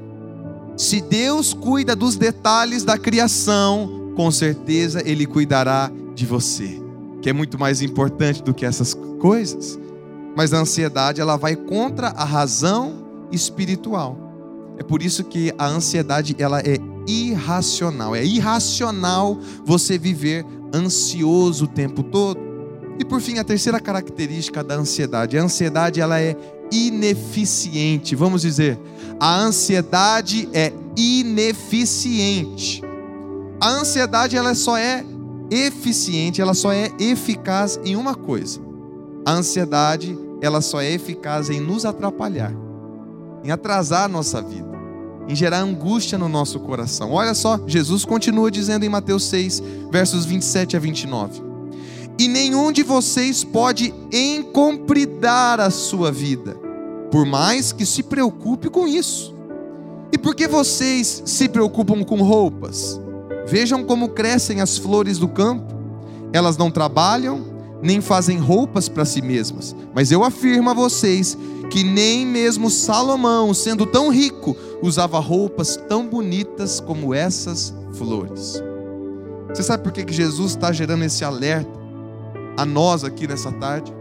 Se 0.78 1.02
Deus 1.02 1.54
cuida 1.54 1.96
dos 1.96 2.16
detalhes 2.16 2.84
da 2.84 2.98
criação, 2.98 4.14
com 4.16 4.32
certeza 4.32 5.02
Ele 5.06 5.26
cuidará 5.26 5.92
de 6.16 6.26
você, 6.26 6.82
que 7.22 7.30
é 7.30 7.34
muito 7.34 7.60
mais 7.60 7.82
importante 7.82 8.42
do 8.42 8.54
que 8.54 8.66
essas 8.66 8.94
coisas. 9.20 9.78
Mas 10.36 10.54
a 10.54 10.60
ansiedade 10.60 11.20
ela 11.20 11.38
vai 11.38 11.56
contra 11.56 12.08
a 12.10 12.24
razão 12.24 13.28
espiritual. 13.32 14.18
É 14.78 14.84
por 14.84 15.02
isso 15.02 15.26
que 15.26 15.54
a 15.58 15.68
ansiedade 15.68 16.36
ela 16.40 16.62
é 16.62 16.78
irracional. 17.06 18.16
É 18.16 18.24
irracional 18.24 19.38
você 19.66 19.98
viver 19.98 20.46
ansioso 20.74 21.66
o 21.66 21.68
tempo 21.68 22.04
todo. 22.04 22.40
E 22.98 23.06
por 23.06 23.22
fim, 23.22 23.40
a 23.40 23.44
terceira 23.44 23.80
característica 23.80 24.64
da 24.64 24.76
ansiedade, 24.76 25.38
a 25.38 25.44
ansiedade 25.44 26.02
ela 26.02 26.20
é 26.20 26.36
ineficiente. 26.72 28.16
Vamos 28.16 28.42
dizer, 28.42 28.80
a 29.20 29.40
ansiedade 29.40 30.48
é 30.54 30.72
ineficiente. 30.96 32.82
A 33.60 33.70
ansiedade 33.70 34.38
ela 34.38 34.56
só 34.56 34.78
é 34.78 35.04
eficiente, 35.52 36.42
ela 36.42 36.54
só 36.54 36.72
é 36.72 36.92
eficaz 37.00 37.80
em 37.84 37.96
uma 37.96 38.16
coisa. 38.16 38.62
A 39.26 39.34
ansiedade, 39.34 40.18
ela 40.42 40.62
só 40.62 40.82
é 40.82 40.92
eficaz 40.92 41.50
em 41.50 41.60
nos 41.60 41.86
atrapalhar, 41.86 42.54
em 43.44 43.52
atrasar 43.52 44.06
a 44.06 44.08
nossa 44.08 44.42
vida, 44.42 44.70
em 45.28 45.36
gerar 45.36 45.60
angústia 45.60 46.18
no 46.18 46.30
nosso 46.30 46.60
coração. 46.60 47.12
Olha 47.12 47.34
só, 47.34 47.60
Jesus 47.68 48.06
continua 48.06 48.50
dizendo 48.50 48.86
em 48.86 48.90
Mateus 48.90 49.26
6, 49.26 49.62
versos 49.92 50.26
27 50.26 50.78
a 50.78 50.80
29 50.80 51.49
e 52.20 52.28
nenhum 52.28 52.70
de 52.70 52.84
vocês 52.84 53.46
pode 53.46 53.94
encompridar 54.12 55.62
a 55.62 55.70
sua 55.70 56.12
vida, 56.12 56.54
por 57.10 57.26
mais 57.26 57.72
que 57.72 57.86
se 57.86 58.04
preocupe 58.04 58.70
com 58.70 58.86
isso. 58.86 59.34
E 60.12 60.18
por 60.18 60.36
que 60.36 60.46
vocês 60.46 61.24
se 61.26 61.48
preocupam 61.48 62.04
com 62.04 62.22
roupas? 62.22 63.00
Vejam 63.48 63.86
como 63.86 64.10
crescem 64.10 64.60
as 64.60 64.78
flores 64.78 65.18
do 65.18 65.30
campo. 65.30 65.74
Elas 66.34 66.58
não 66.58 66.70
trabalham, 66.70 67.46
nem 67.82 68.02
fazem 68.02 68.38
roupas 68.38 68.90
para 68.90 69.06
si 69.06 69.22
mesmas. 69.22 69.74
Mas 69.96 70.12
eu 70.12 70.22
afirmo 70.22 70.70
a 70.70 70.74
vocês 70.74 71.38
que 71.72 71.86
nem 71.86 72.26
mesmo 72.26 72.70
Salomão, 72.70 73.54
sendo 73.54 73.86
tão 73.86 74.10
rico, 74.10 74.58
usava 74.82 75.20
roupas 75.20 75.78
tão 75.88 76.06
bonitas 76.06 76.82
como 76.82 77.14
essas 77.14 77.74
flores. 77.94 78.62
Você 79.48 79.64
sabe 79.64 79.84
por 79.84 79.94
que 79.94 80.12
Jesus 80.12 80.52
está 80.52 80.72
gerando 80.74 81.06
esse 81.06 81.24
alerta? 81.24 81.79
A 82.60 82.66
nós 82.66 83.06
aqui 83.06 83.26
nessa 83.26 83.54
tarde. 83.54 83.94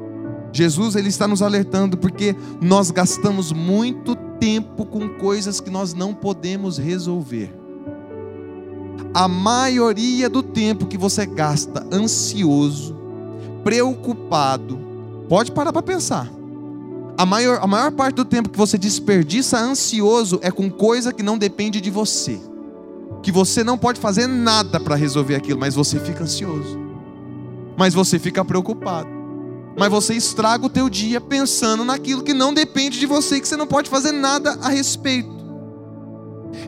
Jesus 0.53 0.97
ele 0.97 1.09
está 1.09 1.29
nos 1.29 1.43
alertando 1.43 1.97
porque 1.97 2.35
nós 2.61 2.91
gastamos 2.91 3.53
muito 3.53 4.17
tempo 4.41 4.85
com 4.85 5.09
coisas 5.11 5.61
que 5.61 5.71
nós 5.71 5.95
não 5.95 6.13
podemos 6.13 6.77
resolver. 6.77 7.55
A 9.15 9.29
maioria 9.29 10.29
do 10.29 10.43
tempo 10.43 10.87
que 10.87 10.99
você 10.99 11.25
gasta 11.25 11.87
ansioso, 11.93 12.97
preocupado, 13.63 14.79
pode 15.29 15.53
parar 15.53 15.73
para 15.73 15.83
pensar. 15.83 16.29
A 17.17 17.25
maior, 17.25 17.61
a 17.63 17.67
maior 17.67 17.93
parte 17.93 18.17
do 18.17 18.25
tempo 18.25 18.49
que 18.49 18.59
você 18.59 18.77
desperdiça 18.77 19.59
ansioso 19.59 20.41
é 20.43 20.51
com 20.51 20.69
coisa 20.69 21.13
que 21.13 21.23
não 21.23 21.39
depende 21.39 21.81
de 21.81 21.91
você. 21.91 22.41
Que 23.23 23.31
você 23.31 23.63
não 23.63 23.79
pode 23.79 24.01
fazer 24.01 24.27
nada 24.27 24.81
para 24.81 24.97
resolver 24.97 25.37
aquilo, 25.37 25.61
mas 25.61 25.75
você 25.75 26.01
fica 26.01 26.25
ansioso 26.25 26.88
mas 27.79 27.95
você 27.95 28.19
fica 28.19 28.45
preocupado. 28.45 29.09
Mas 29.79 29.89
você 29.89 30.15
estraga 30.15 30.67
o 30.67 30.69
teu 30.69 30.91
dia 30.91 31.21
pensando 31.21 31.85
naquilo 31.85 32.25
que 32.25 32.35
não 32.35 32.53
depende 32.53 32.99
de 32.99 33.07
você, 33.07 33.41
que 33.41 33.47
você 33.47 33.57
não 33.57 33.69
pode 33.69 33.89
fazer 33.89 34.11
nada 34.11 34.59
a 34.61 34.69
respeito. 34.69 35.39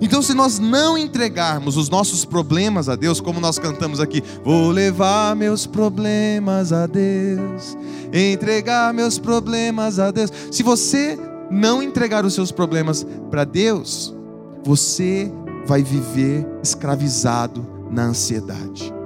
Então, 0.00 0.22
se 0.22 0.32
nós 0.34 0.60
não 0.60 0.96
entregarmos 0.96 1.76
os 1.76 1.88
nossos 1.88 2.24
problemas 2.24 2.88
a 2.88 2.94
Deus, 2.94 3.20
como 3.20 3.40
nós 3.40 3.58
cantamos 3.58 3.98
aqui, 3.98 4.22
vou 4.44 4.70
levar 4.70 5.34
meus 5.34 5.66
problemas 5.66 6.72
a 6.72 6.86
Deus, 6.86 7.76
entregar 8.12 8.94
meus 8.94 9.18
problemas 9.18 9.98
a 9.98 10.12
Deus. 10.12 10.30
Se 10.52 10.62
você 10.62 11.18
não 11.50 11.82
entregar 11.82 12.24
os 12.24 12.34
seus 12.34 12.52
problemas 12.52 13.04
para 13.30 13.42
Deus, 13.42 14.14
você 14.62 15.32
vai 15.66 15.82
viver 15.82 16.46
escravizado 16.62 17.66
na 17.90 18.04
ansiedade. 18.04 18.99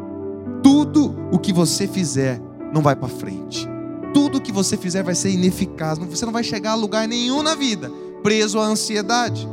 Tudo 0.74 1.14
o 1.30 1.38
que 1.38 1.52
você 1.52 1.86
fizer 1.86 2.40
não 2.72 2.82
vai 2.82 2.96
para 2.96 3.06
frente. 3.06 3.68
Tudo 4.12 4.38
o 4.38 4.40
que 4.40 4.50
você 4.50 4.76
fizer 4.76 5.04
vai 5.04 5.14
ser 5.14 5.30
ineficaz. 5.30 5.98
Você 5.98 6.26
não 6.26 6.32
vai 6.32 6.42
chegar 6.42 6.72
a 6.72 6.74
lugar 6.74 7.06
nenhum 7.06 7.44
na 7.44 7.54
vida 7.54 7.92
preso 8.24 8.58
à 8.58 8.64
ansiedade 8.64 9.46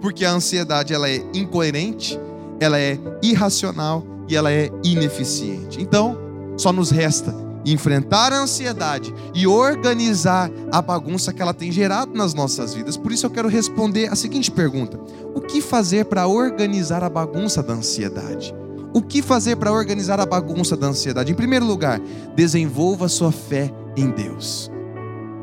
porque 0.00 0.24
a 0.24 0.32
ansiedade 0.32 0.94
ela 0.94 1.08
é 1.08 1.24
incoerente, 1.32 2.18
ela 2.58 2.78
é 2.78 2.98
irracional 3.22 4.04
e 4.28 4.34
ela 4.34 4.50
é 4.50 4.68
ineficiente. 4.82 5.80
Então, 5.80 6.18
só 6.56 6.72
nos 6.72 6.90
resta 6.90 7.34
enfrentar 7.64 8.32
a 8.32 8.40
ansiedade 8.40 9.14
e 9.32 9.46
organizar 9.46 10.50
a 10.72 10.82
bagunça 10.82 11.32
que 11.32 11.40
ela 11.40 11.54
tem 11.54 11.70
gerado 11.70 12.12
nas 12.14 12.34
nossas 12.34 12.74
vidas. 12.74 12.96
Por 12.96 13.12
isso 13.12 13.26
eu 13.26 13.30
quero 13.30 13.48
responder 13.48 14.10
a 14.10 14.16
seguinte 14.16 14.50
pergunta: 14.50 14.98
O 15.34 15.40
que 15.40 15.60
fazer 15.60 16.06
para 16.06 16.26
organizar 16.26 17.04
a 17.04 17.10
bagunça 17.10 17.62
da 17.62 17.74
ansiedade? 17.74 18.61
O 18.94 19.00
que 19.00 19.22
fazer 19.22 19.56
para 19.56 19.72
organizar 19.72 20.20
a 20.20 20.26
bagunça 20.26 20.76
da 20.76 20.88
ansiedade? 20.88 21.32
Em 21.32 21.34
primeiro 21.34 21.64
lugar, 21.64 21.98
desenvolva 22.34 23.08
sua 23.08 23.32
fé 23.32 23.72
em 23.96 24.10
Deus. 24.10 24.70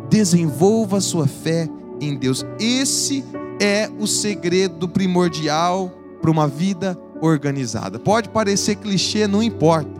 Desenvolva 0.09 1.01
sua 1.01 1.27
fé 1.27 1.67
em 1.99 2.15
Deus. 2.15 2.45
Esse 2.59 3.25
é 3.59 3.89
o 3.99 4.05
segredo 4.05 4.87
primordial 4.87 5.91
para 6.21 6.29
uma 6.29 6.47
vida 6.47 6.97
organizada. 7.21 7.97
Pode 7.97 8.29
parecer 8.29 8.75
clichê, 8.75 9.27
não 9.27 9.41
importa. 9.41 9.99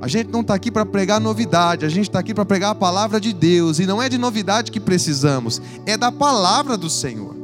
A 0.00 0.08
gente 0.08 0.30
não 0.30 0.40
está 0.40 0.54
aqui 0.54 0.70
para 0.70 0.84
pregar 0.84 1.20
novidade, 1.20 1.86
a 1.86 1.88
gente 1.88 2.08
está 2.08 2.18
aqui 2.18 2.34
para 2.34 2.44
pregar 2.44 2.72
a 2.72 2.74
palavra 2.74 3.18
de 3.18 3.32
Deus, 3.32 3.78
e 3.78 3.86
não 3.86 4.02
é 4.02 4.08
de 4.08 4.18
novidade 4.18 4.70
que 4.70 4.78
precisamos, 4.78 5.62
é 5.86 5.96
da 5.96 6.12
palavra 6.12 6.76
do 6.76 6.90
Senhor 6.90 7.43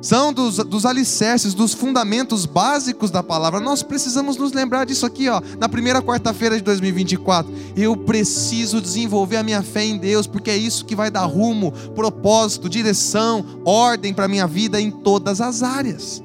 são 0.00 0.32
dos, 0.32 0.56
dos 0.56 0.86
alicerces, 0.86 1.52
dos 1.52 1.74
fundamentos 1.74 2.46
básicos 2.46 3.10
da 3.10 3.22
palavra. 3.22 3.60
Nós 3.60 3.82
precisamos 3.82 4.36
nos 4.36 4.52
lembrar 4.52 4.86
disso 4.86 5.04
aqui, 5.04 5.28
ó, 5.28 5.42
na 5.58 5.68
primeira 5.68 6.00
quarta-feira 6.00 6.56
de 6.56 6.62
2024. 6.62 7.52
Eu 7.76 7.96
preciso 7.96 8.80
desenvolver 8.80 9.36
a 9.36 9.42
minha 9.42 9.62
fé 9.62 9.84
em 9.84 9.98
Deus, 9.98 10.26
porque 10.26 10.50
é 10.50 10.56
isso 10.56 10.84
que 10.84 10.96
vai 10.96 11.10
dar 11.10 11.24
rumo, 11.24 11.72
propósito, 11.94 12.68
direção, 12.68 13.44
ordem 13.64 14.14
para 14.14 14.24
a 14.24 14.28
minha 14.28 14.46
vida 14.46 14.80
em 14.80 14.90
todas 14.90 15.40
as 15.40 15.62
áreas. 15.62 16.22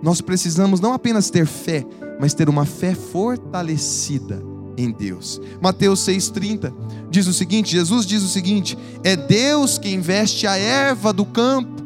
Nós 0.00 0.20
precisamos 0.20 0.80
não 0.80 0.92
apenas 0.92 1.28
ter 1.28 1.46
fé, 1.46 1.84
mas 2.20 2.34
ter 2.34 2.48
uma 2.48 2.64
fé 2.64 2.94
fortalecida 2.94 4.40
em 4.76 4.92
Deus. 4.92 5.40
Mateus 5.60 6.06
6,30 6.06 6.72
diz 7.10 7.26
o 7.26 7.32
seguinte: 7.32 7.72
Jesus 7.72 8.06
diz 8.06 8.22
o 8.22 8.28
seguinte: 8.28 8.78
é 9.02 9.16
Deus 9.16 9.76
quem 9.76 10.00
veste 10.00 10.46
a 10.46 10.56
erva 10.56 11.12
do 11.12 11.24
campo 11.24 11.77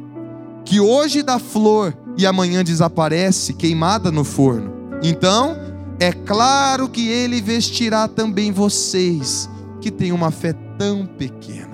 que 0.65 0.81
hoje 0.81 1.23
dá 1.23 1.39
flor 1.39 1.97
e 2.17 2.27
amanhã 2.27 2.63
desaparece, 2.63 3.55
queimada 3.55 4.11
no 4.11 4.25
forno. 4.25 4.73
Então, 5.03 5.57
é 5.99 6.13
claro 6.13 6.89
que 6.89 7.09
ele 7.09 7.41
vestirá 7.41 8.09
também 8.09 8.53
vocês, 8.53 9.49
que 9.81 9.91
têm 9.91 10.13
uma 10.13 10.31
fé 10.31 10.53
tão 10.79 11.07
pequena. 11.07 11.73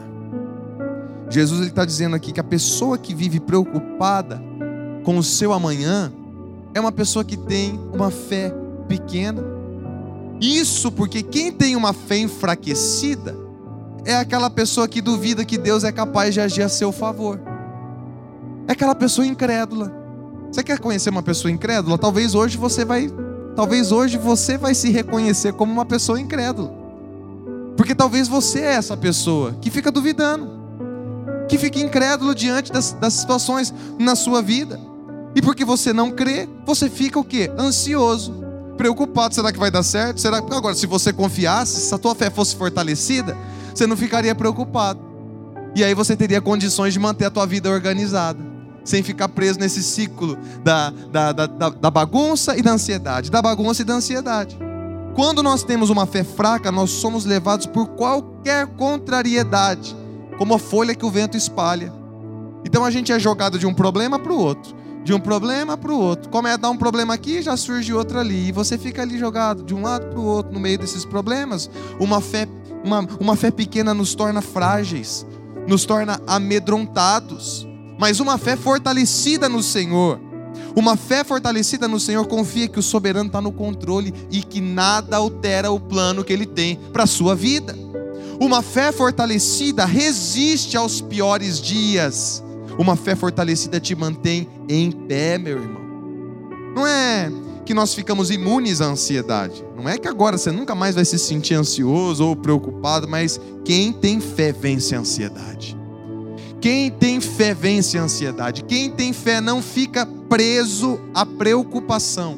Jesus 1.30 1.66
está 1.66 1.84
dizendo 1.84 2.16
aqui 2.16 2.32
que 2.32 2.40
a 2.40 2.44
pessoa 2.44 2.96
que 2.96 3.14
vive 3.14 3.38
preocupada 3.38 4.42
com 5.04 5.18
o 5.18 5.22
seu 5.22 5.52
amanhã 5.52 6.12
é 6.74 6.80
uma 6.80 6.92
pessoa 6.92 7.24
que 7.24 7.36
tem 7.36 7.78
uma 7.92 8.10
fé 8.10 8.54
pequena. 8.86 9.42
Isso 10.40 10.90
porque 10.90 11.22
quem 11.22 11.52
tem 11.52 11.76
uma 11.76 11.92
fé 11.92 12.18
enfraquecida 12.18 13.36
é 14.04 14.14
aquela 14.14 14.48
pessoa 14.48 14.88
que 14.88 15.02
duvida 15.02 15.44
que 15.44 15.58
Deus 15.58 15.84
é 15.84 15.92
capaz 15.92 16.32
de 16.32 16.40
agir 16.40 16.62
a 16.62 16.68
seu 16.68 16.92
favor 16.92 17.47
é 18.68 18.72
aquela 18.72 18.94
pessoa 18.94 19.26
incrédula. 19.26 19.90
Você 20.52 20.62
quer 20.62 20.78
conhecer 20.78 21.08
uma 21.08 21.22
pessoa 21.22 21.50
incrédula? 21.50 21.96
Talvez 21.96 22.34
hoje 22.34 22.58
você 22.58 22.84
vai, 22.84 23.10
talvez 23.56 23.90
hoje 23.90 24.18
você 24.18 24.58
vai 24.58 24.74
se 24.74 24.90
reconhecer 24.90 25.54
como 25.54 25.72
uma 25.72 25.86
pessoa 25.86 26.20
incrédula. 26.20 26.70
Porque 27.78 27.94
talvez 27.94 28.28
você 28.28 28.60
é 28.60 28.74
essa 28.74 28.94
pessoa 28.94 29.56
que 29.62 29.70
fica 29.70 29.90
duvidando, 29.90 30.50
que 31.48 31.56
fica 31.56 31.78
incrédulo 31.78 32.34
diante 32.34 32.70
das, 32.70 32.92
das 32.92 33.14
situações 33.14 33.72
na 33.98 34.14
sua 34.14 34.42
vida. 34.42 34.78
E 35.34 35.40
porque 35.40 35.64
você 35.64 35.92
não 35.92 36.10
crê, 36.10 36.46
você 36.66 36.90
fica 36.90 37.18
o 37.18 37.24
quê? 37.24 37.50
Ansioso, 37.58 38.34
preocupado. 38.76 39.34
Será 39.34 39.50
que 39.50 39.58
vai 39.58 39.70
dar 39.70 39.82
certo? 39.82 40.20
Será 40.20 40.38
agora, 40.38 40.74
se 40.74 40.86
você 40.86 41.10
confiasse, 41.10 41.80
se 41.80 41.94
a 41.94 41.98
tua 41.98 42.14
fé 42.14 42.28
fosse 42.28 42.54
fortalecida, 42.54 43.34
você 43.74 43.86
não 43.86 43.96
ficaria 43.96 44.34
preocupado. 44.34 45.00
E 45.74 45.82
aí 45.82 45.94
você 45.94 46.14
teria 46.14 46.40
condições 46.40 46.92
de 46.92 46.98
manter 46.98 47.24
a 47.24 47.30
tua 47.30 47.46
vida 47.46 47.70
organizada 47.70 48.57
sem 48.88 49.02
ficar 49.02 49.28
preso 49.28 49.58
nesse 49.58 49.82
ciclo 49.82 50.36
da, 50.64 50.90
da, 50.90 51.32
da, 51.32 51.46
da, 51.46 51.90
bagunça 51.90 52.56
e 52.56 52.62
da 52.62 52.72
ansiedade, 52.72 53.30
da 53.30 53.42
bagunça 53.42 53.82
e 53.82 53.84
da 53.84 53.94
ansiedade. 53.94 54.58
Quando 55.14 55.42
nós 55.42 55.62
temos 55.62 55.90
uma 55.90 56.06
fé 56.06 56.24
fraca, 56.24 56.72
nós 56.72 56.90
somos 56.90 57.24
levados 57.24 57.66
por 57.66 57.88
qualquer 57.88 58.66
contrariedade, 58.66 59.94
como 60.38 60.54
a 60.54 60.58
folha 60.58 60.94
que 60.94 61.04
o 61.04 61.10
vento 61.10 61.36
espalha. 61.36 61.92
Então 62.64 62.84
a 62.84 62.90
gente 62.90 63.12
é 63.12 63.18
jogado 63.18 63.58
de 63.58 63.66
um 63.66 63.74
problema 63.74 64.18
para 64.18 64.32
o 64.32 64.38
outro, 64.38 64.74
de 65.04 65.12
um 65.12 65.20
problema 65.20 65.76
para 65.76 65.92
o 65.92 65.98
outro. 65.98 66.30
Começa 66.30 66.54
a 66.54 66.58
dar 66.58 66.70
um 66.70 66.76
problema 66.76 67.12
aqui, 67.12 67.42
já 67.42 67.56
surge 67.56 67.92
outro 67.92 68.18
ali, 68.18 68.48
e 68.48 68.52
você 68.52 68.78
fica 68.78 69.02
ali 69.02 69.18
jogado 69.18 69.62
de 69.64 69.74
um 69.74 69.82
lado 69.82 70.06
para 70.06 70.18
o 70.18 70.24
outro 70.24 70.52
no 70.52 70.60
meio 70.60 70.78
desses 70.78 71.04
problemas. 71.04 71.68
Uma 72.00 72.22
fé, 72.22 72.48
uma, 72.82 73.06
uma 73.20 73.36
fé 73.36 73.50
pequena 73.50 73.92
nos 73.92 74.14
torna 74.14 74.40
frágeis, 74.40 75.26
nos 75.66 75.84
torna 75.84 76.20
amedrontados. 76.26 77.67
Mas 77.98 78.20
uma 78.20 78.38
fé 78.38 78.56
fortalecida 78.56 79.48
no 79.48 79.62
Senhor. 79.62 80.20
Uma 80.76 80.96
fé 80.96 81.24
fortalecida 81.24 81.88
no 81.88 81.98
Senhor 81.98 82.26
confia 82.26 82.68
que 82.68 82.78
o 82.78 82.82
soberano 82.82 83.26
está 83.26 83.40
no 83.40 83.50
controle 83.50 84.14
e 84.30 84.42
que 84.42 84.60
nada 84.60 85.16
altera 85.16 85.70
o 85.70 85.80
plano 85.80 86.22
que 86.22 86.32
ele 86.32 86.46
tem 86.46 86.76
para 86.92 87.02
a 87.02 87.06
sua 87.06 87.34
vida. 87.34 87.76
Uma 88.40 88.62
fé 88.62 88.92
fortalecida 88.92 89.84
resiste 89.84 90.76
aos 90.76 91.00
piores 91.00 91.60
dias. 91.60 92.42
Uma 92.78 92.94
fé 92.94 93.16
fortalecida 93.16 93.80
te 93.80 93.96
mantém 93.96 94.48
em 94.68 94.92
pé, 94.92 95.36
meu 95.36 95.60
irmão. 95.60 95.82
Não 96.76 96.86
é 96.86 97.32
que 97.66 97.74
nós 97.74 97.92
ficamos 97.92 98.30
imunes 98.30 98.80
à 98.80 98.86
ansiedade. 98.86 99.64
Não 99.76 99.88
é 99.88 99.98
que 99.98 100.08
agora 100.08 100.38
você 100.38 100.52
nunca 100.52 100.74
mais 100.74 100.94
vai 100.94 101.04
se 101.04 101.18
sentir 101.18 101.54
ansioso 101.54 102.24
ou 102.24 102.36
preocupado, 102.36 103.08
mas 103.08 103.40
quem 103.64 103.92
tem 103.92 104.20
fé 104.20 104.52
vence 104.52 104.94
a 104.94 105.00
ansiedade. 105.00 105.77
Quem 106.60 106.90
tem 106.90 107.20
fé 107.20 107.54
vence 107.54 107.96
a 107.96 108.02
ansiedade. 108.02 108.64
Quem 108.64 108.90
tem 108.90 109.12
fé 109.12 109.40
não 109.40 109.62
fica 109.62 110.04
preso 110.28 111.00
à 111.14 111.24
preocupação. 111.24 112.36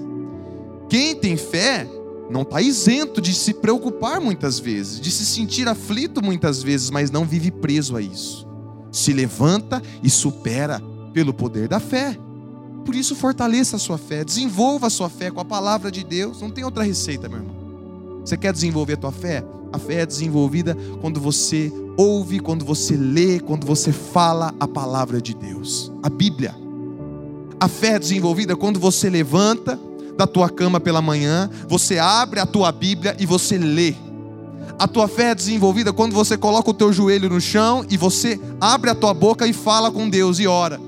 Quem 0.88 1.14
tem 1.14 1.36
fé 1.36 1.88
não 2.30 2.42
está 2.42 2.60
isento 2.60 3.20
de 3.20 3.34
se 3.34 3.54
preocupar 3.54 4.20
muitas 4.20 4.58
vezes, 4.58 5.00
de 5.00 5.10
se 5.10 5.24
sentir 5.24 5.68
aflito 5.68 6.22
muitas 6.22 6.62
vezes, 6.62 6.90
mas 6.90 7.10
não 7.10 7.24
vive 7.24 7.50
preso 7.50 7.96
a 7.96 8.02
isso. 8.02 8.46
Se 8.92 9.12
levanta 9.12 9.82
e 10.02 10.10
supera 10.10 10.80
pelo 11.12 11.32
poder 11.32 11.66
da 11.68 11.80
fé. 11.80 12.16
Por 12.84 12.94
isso, 12.94 13.14
fortaleça 13.14 13.76
a 13.76 13.78
sua 13.78 13.98
fé, 13.98 14.24
desenvolva 14.24 14.86
a 14.86 14.90
sua 14.90 15.08
fé 15.08 15.30
com 15.30 15.40
a 15.40 15.44
palavra 15.44 15.90
de 15.90 16.04
Deus. 16.04 16.40
Não 16.40 16.50
tem 16.50 16.64
outra 16.64 16.82
receita, 16.82 17.28
meu 17.28 17.38
irmão. 17.38 18.20
Você 18.24 18.36
quer 18.36 18.52
desenvolver 18.52 18.94
a 18.94 18.96
tua 18.96 19.12
fé? 19.12 19.44
A 19.72 19.78
fé 19.78 20.00
é 20.00 20.06
desenvolvida 20.06 20.76
quando 21.00 21.20
você 21.20 21.72
ouve, 21.96 22.40
quando 22.40 22.64
você 22.64 22.96
lê, 22.96 23.40
quando 23.40 23.66
você 23.66 23.92
fala 23.92 24.54
a 24.58 24.66
palavra 24.66 25.20
de 25.20 25.34
Deus, 25.34 25.92
a 26.02 26.08
Bíblia. 26.08 26.54
A 27.58 27.68
fé 27.68 27.94
é 27.94 27.98
desenvolvida 27.98 28.56
quando 28.56 28.80
você 28.80 29.10
levanta 29.10 29.78
da 30.16 30.26
tua 30.26 30.48
cama 30.48 30.80
pela 30.80 31.00
manhã, 31.00 31.48
você 31.68 31.98
abre 31.98 32.40
a 32.40 32.46
tua 32.46 32.72
Bíblia 32.72 33.16
e 33.18 33.26
você 33.26 33.56
lê. 33.56 33.94
A 34.78 34.88
tua 34.88 35.06
fé 35.06 35.30
é 35.30 35.34
desenvolvida 35.34 35.92
quando 35.92 36.14
você 36.14 36.38
coloca 36.38 36.70
o 36.70 36.74
teu 36.74 36.90
joelho 36.90 37.28
no 37.28 37.40
chão 37.40 37.84
e 37.90 37.98
você 37.98 38.40
abre 38.58 38.88
a 38.88 38.94
tua 38.94 39.12
boca 39.12 39.46
e 39.46 39.52
fala 39.52 39.90
com 39.90 40.08
Deus 40.08 40.38
e 40.38 40.46
ora. 40.46 40.80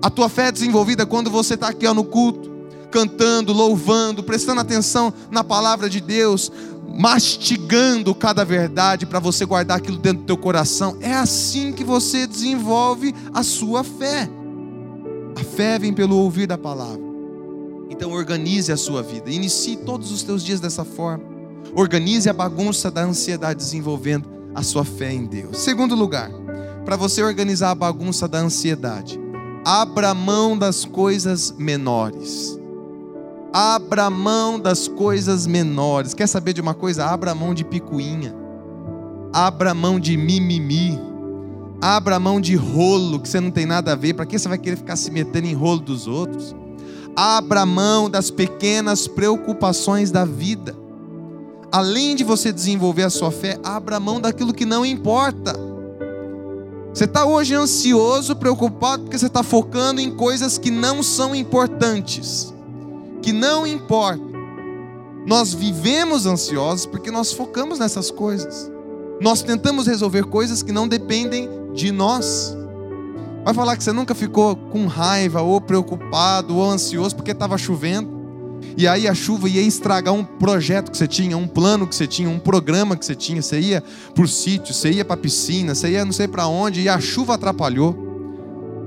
A 0.00 0.08
tua 0.08 0.28
fé 0.28 0.48
é 0.48 0.52
desenvolvida 0.52 1.04
quando 1.04 1.30
você 1.30 1.54
está 1.54 1.68
aqui 1.68 1.86
ó, 1.86 1.92
no 1.92 2.04
culto, 2.04 2.52
cantando, 2.92 3.52
louvando, 3.52 4.22
prestando 4.22 4.60
atenção 4.60 5.12
na 5.32 5.42
palavra 5.42 5.90
de 5.90 6.00
Deus, 6.00 6.52
mastigando 6.96 8.14
cada 8.14 8.44
verdade 8.44 9.06
para 9.06 9.18
você 9.18 9.44
guardar 9.44 9.78
aquilo 9.78 9.98
dentro 9.98 10.22
do 10.22 10.26
teu 10.26 10.36
coração. 10.36 10.96
É 11.00 11.12
assim 11.12 11.72
que 11.72 11.84
você 11.84 12.26
desenvolve 12.26 13.14
a 13.32 13.42
sua 13.42 13.82
fé. 13.82 14.28
A 15.36 15.42
fé 15.42 15.78
vem 15.78 15.92
pelo 15.92 16.16
ouvir 16.16 16.46
da 16.46 16.56
palavra. 16.56 17.02
Então 17.90 18.12
organize 18.12 18.70
a 18.72 18.76
sua 18.76 19.02
vida. 19.02 19.30
Inicie 19.30 19.76
todos 19.76 20.10
os 20.10 20.22
teus 20.22 20.44
dias 20.44 20.60
dessa 20.60 20.84
forma. 20.84 21.24
Organize 21.74 22.28
a 22.28 22.32
bagunça 22.32 22.90
da 22.90 23.02
ansiedade 23.02 23.58
desenvolvendo 23.58 24.28
a 24.54 24.62
sua 24.62 24.84
fé 24.84 25.12
em 25.12 25.26
Deus. 25.26 25.58
Segundo 25.58 25.94
lugar, 25.94 26.30
para 26.84 26.96
você 26.96 27.22
organizar 27.22 27.70
a 27.70 27.74
bagunça 27.74 28.28
da 28.28 28.38
ansiedade, 28.38 29.18
abra 29.64 30.14
mão 30.14 30.56
das 30.56 30.84
coisas 30.84 31.52
menores. 31.58 32.58
Abra 33.56 34.10
mão 34.10 34.58
das 34.58 34.88
coisas 34.88 35.46
menores. 35.46 36.12
Quer 36.12 36.26
saber 36.26 36.52
de 36.52 36.60
uma 36.60 36.74
coisa? 36.74 37.04
Abra 37.04 37.36
mão 37.36 37.54
de 37.54 37.64
picuinha. 37.64 38.34
Abra 39.32 39.72
mão 39.72 40.00
de 40.00 40.16
mimimi. 40.16 41.00
Abra 41.80 42.18
mão 42.18 42.40
de 42.40 42.56
rolo 42.56 43.20
que 43.20 43.28
você 43.28 43.38
não 43.38 43.52
tem 43.52 43.64
nada 43.64 43.92
a 43.92 43.94
ver. 43.94 44.14
Para 44.14 44.26
que 44.26 44.36
você 44.36 44.48
vai 44.48 44.58
querer 44.58 44.74
ficar 44.74 44.96
se 44.96 45.08
metendo 45.08 45.46
em 45.46 45.54
rolo 45.54 45.78
dos 45.78 46.08
outros? 46.08 46.52
Abra 47.14 47.64
mão 47.64 48.10
das 48.10 48.28
pequenas 48.28 49.06
preocupações 49.06 50.10
da 50.10 50.24
vida. 50.24 50.74
Além 51.70 52.16
de 52.16 52.24
você 52.24 52.52
desenvolver 52.52 53.04
a 53.04 53.10
sua 53.10 53.30
fé, 53.30 53.56
abra 53.62 54.00
mão 54.00 54.20
daquilo 54.20 54.52
que 54.52 54.64
não 54.64 54.84
importa. 54.84 55.54
Você 56.92 57.04
está 57.04 57.24
hoje 57.24 57.54
ansioso, 57.54 58.34
preocupado, 58.34 59.04
porque 59.04 59.18
você 59.18 59.26
está 59.26 59.44
focando 59.44 60.00
em 60.00 60.10
coisas 60.10 60.58
que 60.58 60.70
não 60.70 61.02
são 61.02 61.34
importantes, 61.34 62.53
que 63.24 63.32
não 63.32 63.66
importam. 63.66 64.28
Nós 65.26 65.54
vivemos 65.54 66.26
ansiosos 66.26 66.84
porque 66.84 67.10
nós 67.10 67.32
focamos 67.32 67.78
nessas 67.78 68.10
coisas. 68.10 68.70
Nós 69.18 69.40
tentamos 69.40 69.86
resolver 69.86 70.24
coisas 70.24 70.62
que 70.62 70.70
não 70.70 70.86
dependem 70.86 71.48
de 71.72 71.90
nós. 71.90 72.54
Vai 73.42 73.54
falar 73.54 73.78
que 73.78 73.84
você 73.84 73.92
nunca 73.92 74.14
ficou 74.14 74.54
com 74.54 74.86
raiva, 74.86 75.40
ou 75.40 75.58
preocupado, 75.58 76.54
ou 76.54 76.70
ansioso 76.70 77.16
porque 77.16 77.30
estava 77.30 77.56
chovendo. 77.56 78.12
E 78.76 78.86
aí 78.86 79.08
a 79.08 79.14
chuva 79.14 79.48
ia 79.48 79.62
estragar 79.62 80.12
um 80.12 80.24
projeto 80.24 80.90
que 80.90 80.98
você 80.98 81.08
tinha, 81.08 81.34
um 81.34 81.48
plano 81.48 81.86
que 81.86 81.94
você 81.94 82.06
tinha, 82.06 82.28
um 82.28 82.38
programa 82.38 82.94
que 82.94 83.06
você 83.06 83.14
tinha. 83.14 83.40
Você 83.40 83.58
ia 83.58 83.82
para 84.14 84.24
o 84.24 84.28
sítio, 84.28 84.74
você 84.74 84.90
ia 84.90 85.04
para 85.04 85.14
a 85.14 85.18
piscina, 85.18 85.74
você 85.74 85.92
ia 85.92 86.04
não 86.04 86.12
sei 86.12 86.28
para 86.28 86.46
onde, 86.46 86.82
e 86.82 86.90
a 86.90 87.00
chuva 87.00 87.36
atrapalhou. 87.36 88.13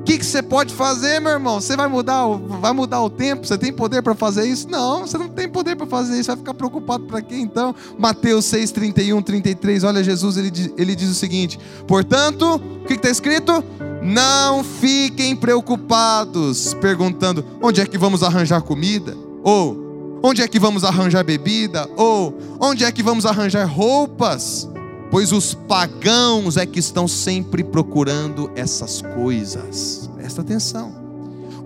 O 0.08 0.10
que, 0.10 0.20
que 0.20 0.26
você 0.26 0.42
pode 0.42 0.74
fazer, 0.74 1.20
meu 1.20 1.34
irmão? 1.34 1.60
Você 1.60 1.76
vai 1.76 1.86
mudar, 1.90 2.26
vai 2.62 2.72
mudar 2.72 3.02
o 3.02 3.10
tempo? 3.10 3.46
Você 3.46 3.58
tem 3.58 3.74
poder 3.74 4.02
para 4.02 4.16
fazer 4.16 4.48
isso? 4.48 4.70
Não, 4.70 5.06
você 5.06 5.18
não 5.18 5.28
tem 5.28 5.50
poder 5.50 5.76
para 5.76 5.86
fazer 5.86 6.18
isso. 6.18 6.28
Vai 6.28 6.38
ficar 6.38 6.54
preocupado 6.54 7.04
para 7.04 7.22
quê 7.22 7.36
então? 7.36 7.76
Mateus 8.00 8.46
6, 8.46 8.72
31, 8.72 9.22
33. 9.22 9.84
Olha, 9.84 10.02
Jesus 10.02 10.38
ele, 10.38 10.74
ele 10.78 10.96
diz 10.96 11.10
o 11.10 11.14
seguinte: 11.14 11.60
Portanto, 11.86 12.56
o 12.56 12.88
que 12.88 12.94
está 12.94 13.10
escrito? 13.10 13.62
Não 14.02 14.64
fiquem 14.64 15.36
preocupados, 15.36 16.74
perguntando: 16.76 17.44
onde 17.62 17.82
é 17.82 17.86
que 17.86 17.98
vamos 17.98 18.24
arranjar 18.24 18.62
comida? 18.62 19.14
Ou 19.44 20.20
onde 20.24 20.42
é 20.42 20.48
que 20.48 20.58
vamos 20.58 20.86
arranjar 20.86 21.26
bebida? 21.26 21.86
Ou 21.98 22.34
onde 22.62 22.86
é 22.86 22.92
que 22.94 23.04
vamos 23.04 23.26
arranjar 23.26 23.66
roupas? 23.66 24.70
Pois 25.18 25.32
os 25.32 25.56
pagãos 25.56 26.58
é 26.58 26.66
que 26.68 26.78
estão 26.78 27.08
sempre 27.08 27.64
procurando 27.64 28.52
essas 28.56 29.02
coisas. 29.02 30.08
Presta 30.16 30.42
atenção. 30.42 30.94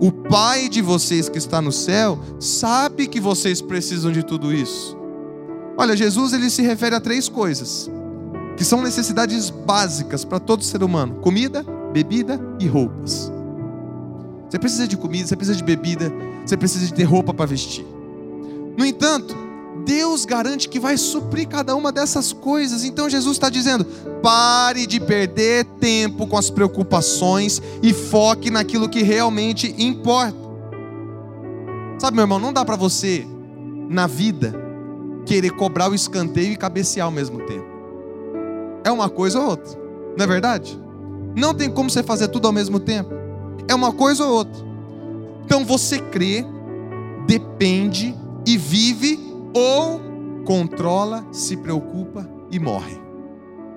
O 0.00 0.10
Pai 0.10 0.70
de 0.70 0.80
vocês 0.80 1.28
que 1.28 1.36
está 1.36 1.60
no 1.60 1.70
céu 1.70 2.18
sabe 2.40 3.06
que 3.06 3.20
vocês 3.20 3.60
precisam 3.60 4.10
de 4.10 4.22
tudo 4.22 4.54
isso. 4.54 4.96
Olha, 5.76 5.94
Jesus 5.94 6.32
ele 6.32 6.48
se 6.48 6.62
refere 6.62 6.94
a 6.94 7.00
três 7.00 7.28
coisas 7.28 7.90
que 8.56 8.64
são 8.64 8.80
necessidades 8.80 9.50
básicas 9.50 10.24
para 10.24 10.40
todo 10.40 10.64
ser 10.64 10.82
humano: 10.82 11.16
comida, 11.16 11.62
bebida 11.92 12.40
e 12.58 12.66
roupas. 12.66 13.30
Você 14.48 14.58
precisa 14.58 14.88
de 14.88 14.96
comida, 14.96 15.28
você 15.28 15.36
precisa 15.36 15.58
de 15.58 15.64
bebida, 15.64 16.10
você 16.42 16.56
precisa 16.56 16.86
de 16.86 16.94
ter 16.94 17.04
roupa 17.04 17.34
para 17.34 17.44
vestir. 17.44 17.84
No 18.78 18.86
entanto, 18.86 19.36
Deus 19.84 20.24
garante 20.24 20.68
que 20.68 20.80
vai 20.80 20.96
suprir 20.96 21.48
cada 21.48 21.74
uma 21.74 21.92
dessas 21.92 22.32
coisas. 22.32 22.84
Então 22.84 23.08
Jesus 23.08 23.36
está 23.36 23.48
dizendo: 23.48 23.84
pare 24.22 24.86
de 24.86 25.00
perder 25.00 25.64
tempo 25.80 26.26
com 26.26 26.36
as 26.36 26.50
preocupações 26.50 27.60
e 27.82 27.92
foque 27.92 28.50
naquilo 28.50 28.88
que 28.88 29.02
realmente 29.02 29.74
importa. 29.78 30.42
Sabe, 31.98 32.16
meu 32.16 32.24
irmão, 32.24 32.38
não 32.38 32.52
dá 32.52 32.64
para 32.64 32.76
você, 32.76 33.26
na 33.88 34.06
vida, 34.06 34.54
querer 35.24 35.50
cobrar 35.50 35.90
o 35.90 35.94
escanteio 35.94 36.52
e 36.52 36.56
cabecear 36.56 37.06
ao 37.06 37.12
mesmo 37.12 37.38
tempo. 37.46 37.66
É 38.84 38.90
uma 38.90 39.08
coisa 39.08 39.38
ou 39.38 39.50
outra, 39.50 39.78
não 40.16 40.24
é 40.24 40.26
verdade? 40.26 40.80
Não 41.36 41.54
tem 41.54 41.70
como 41.70 41.88
você 41.88 42.02
fazer 42.02 42.28
tudo 42.28 42.46
ao 42.46 42.52
mesmo 42.52 42.80
tempo. 42.80 43.10
É 43.68 43.74
uma 43.74 43.92
coisa 43.92 44.24
ou 44.24 44.34
outra. 44.34 44.62
Então 45.44 45.64
você 45.64 45.98
crê, 45.98 46.44
depende 47.26 48.14
e 48.44 48.56
vive 48.56 49.31
ou 49.54 50.00
controla, 50.44 51.24
se 51.32 51.56
preocupa 51.56 52.28
e 52.50 52.58
morre. 52.58 53.00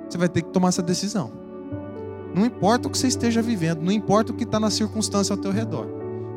Você 0.09 0.17
vai 0.17 0.29
ter 0.29 0.41
que 0.41 0.49
tomar 0.49 0.69
essa 0.69 0.81
decisão. 0.81 1.31
Não 2.33 2.45
importa 2.45 2.87
o 2.87 2.91
que 2.91 2.97
você 2.97 3.07
esteja 3.07 3.41
vivendo, 3.41 3.81
não 3.81 3.91
importa 3.91 4.31
o 4.31 4.35
que 4.35 4.43
está 4.43 4.59
na 4.59 4.69
circunstância 4.69 5.33
ao 5.33 5.37
teu 5.37 5.51
redor. 5.51 5.87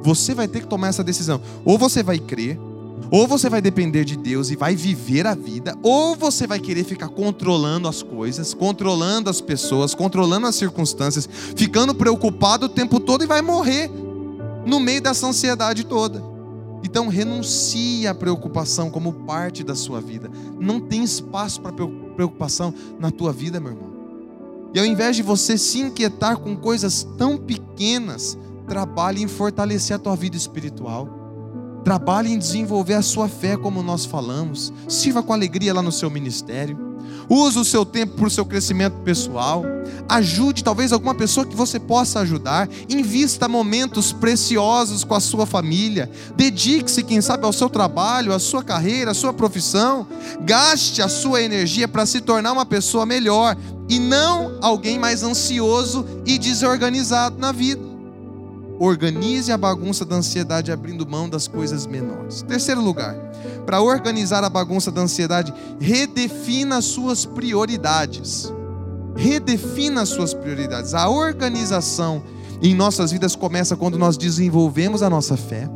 Você 0.02 0.34
vai 0.34 0.46
ter 0.46 0.60
que 0.60 0.66
tomar 0.68 0.88
essa 0.88 1.02
decisão. 1.02 1.40
Ou 1.64 1.76
você 1.76 2.02
vai 2.02 2.18
crer, 2.18 2.58
ou 3.10 3.26
você 3.26 3.48
vai 3.48 3.60
depender 3.60 4.04
de 4.04 4.16
Deus 4.16 4.50
e 4.50 4.56
vai 4.56 4.76
viver 4.76 5.26
a 5.26 5.34
vida, 5.34 5.76
ou 5.82 6.14
você 6.14 6.46
vai 6.46 6.60
querer 6.60 6.84
ficar 6.84 7.08
controlando 7.08 7.88
as 7.88 8.02
coisas, 8.02 8.54
controlando 8.54 9.30
as 9.30 9.40
pessoas, 9.40 9.94
controlando 9.94 10.46
as 10.46 10.54
circunstâncias, 10.54 11.28
ficando 11.56 11.94
preocupado 11.94 12.66
o 12.66 12.68
tempo 12.68 13.00
todo 13.00 13.24
e 13.24 13.26
vai 13.26 13.42
morrer 13.42 13.90
no 14.66 14.78
meio 14.78 15.00
dessa 15.00 15.26
ansiedade 15.26 15.84
toda. 15.84 16.22
Então 16.82 17.08
renuncie 17.08 18.06
à 18.06 18.14
preocupação 18.14 18.90
como 18.90 19.12
parte 19.12 19.64
da 19.64 19.74
sua 19.74 20.00
vida. 20.00 20.30
Não 20.60 20.80
tem 20.80 21.02
espaço 21.02 21.60
para 21.60 21.72
preocupação 21.72 22.72
na 22.98 23.10
tua 23.10 23.32
vida, 23.32 23.58
meu 23.58 23.72
irmão. 23.72 23.88
E 24.74 24.78
ao 24.78 24.84
invés 24.84 25.16
de 25.16 25.22
você 25.22 25.56
se 25.56 25.80
inquietar 25.80 26.38
com 26.38 26.56
coisas 26.56 27.06
tão 27.16 27.36
pequenas, 27.36 28.38
trabalhe 28.66 29.22
em 29.22 29.28
fortalecer 29.28 29.96
a 29.96 29.98
tua 29.98 30.14
vida 30.14 30.36
espiritual. 30.36 31.08
Trabalhe 31.84 32.32
em 32.32 32.38
desenvolver 32.38 32.94
a 32.94 33.02
sua 33.02 33.28
fé, 33.28 33.56
como 33.56 33.82
nós 33.82 34.04
falamos. 34.04 34.72
Sirva 34.86 35.22
com 35.22 35.32
alegria 35.32 35.72
lá 35.72 35.80
no 35.80 35.92
seu 35.92 36.10
ministério. 36.10 36.87
Use 37.28 37.58
o 37.58 37.64
seu 37.64 37.84
tempo 37.84 38.16
para 38.16 38.26
o 38.26 38.30
seu 38.30 38.44
crescimento 38.44 38.94
pessoal. 39.04 39.64
Ajude 40.08 40.64
talvez 40.64 40.92
alguma 40.92 41.14
pessoa 41.14 41.46
que 41.46 41.54
você 41.54 41.78
possa 41.78 42.20
ajudar. 42.20 42.68
Invista 42.88 43.48
momentos 43.48 44.12
preciosos 44.12 45.04
com 45.04 45.14
a 45.14 45.20
sua 45.20 45.44
família. 45.44 46.10
Dedique-se, 46.36 47.02
quem 47.02 47.20
sabe, 47.20 47.44
ao 47.44 47.52
seu 47.52 47.68
trabalho, 47.68 48.32
à 48.32 48.38
sua 48.38 48.62
carreira, 48.62 49.10
à 49.10 49.14
sua 49.14 49.32
profissão. 49.32 50.06
Gaste 50.40 51.02
a 51.02 51.08
sua 51.08 51.42
energia 51.42 51.86
para 51.86 52.06
se 52.06 52.20
tornar 52.20 52.52
uma 52.52 52.66
pessoa 52.66 53.04
melhor 53.04 53.56
e 53.88 53.98
não 53.98 54.58
alguém 54.60 54.98
mais 54.98 55.22
ansioso 55.22 56.04
e 56.24 56.38
desorganizado 56.38 57.38
na 57.38 57.52
vida. 57.52 57.87
Organize 58.78 59.50
a 59.50 59.58
bagunça 59.58 60.04
da 60.04 60.16
ansiedade 60.16 60.70
abrindo 60.70 61.06
mão 61.06 61.28
das 61.28 61.48
coisas 61.48 61.86
menores. 61.86 62.42
Terceiro 62.42 62.80
lugar, 62.80 63.14
para 63.66 63.82
organizar 63.82 64.44
a 64.44 64.48
bagunça 64.48 64.90
da 64.90 65.00
ansiedade, 65.00 65.52
redefina 65.80 66.76
as 66.76 66.84
suas 66.84 67.24
prioridades. 67.26 68.52
Redefina 69.16 70.02
as 70.02 70.10
suas 70.10 70.32
prioridades. 70.32 70.94
A 70.94 71.08
organização 71.08 72.22
em 72.62 72.74
nossas 72.74 73.10
vidas 73.10 73.34
começa 73.34 73.76
quando 73.76 73.98
nós 73.98 74.16
desenvolvemos 74.16 75.02
a 75.02 75.10
nossa 75.10 75.36
fé, 75.36 75.68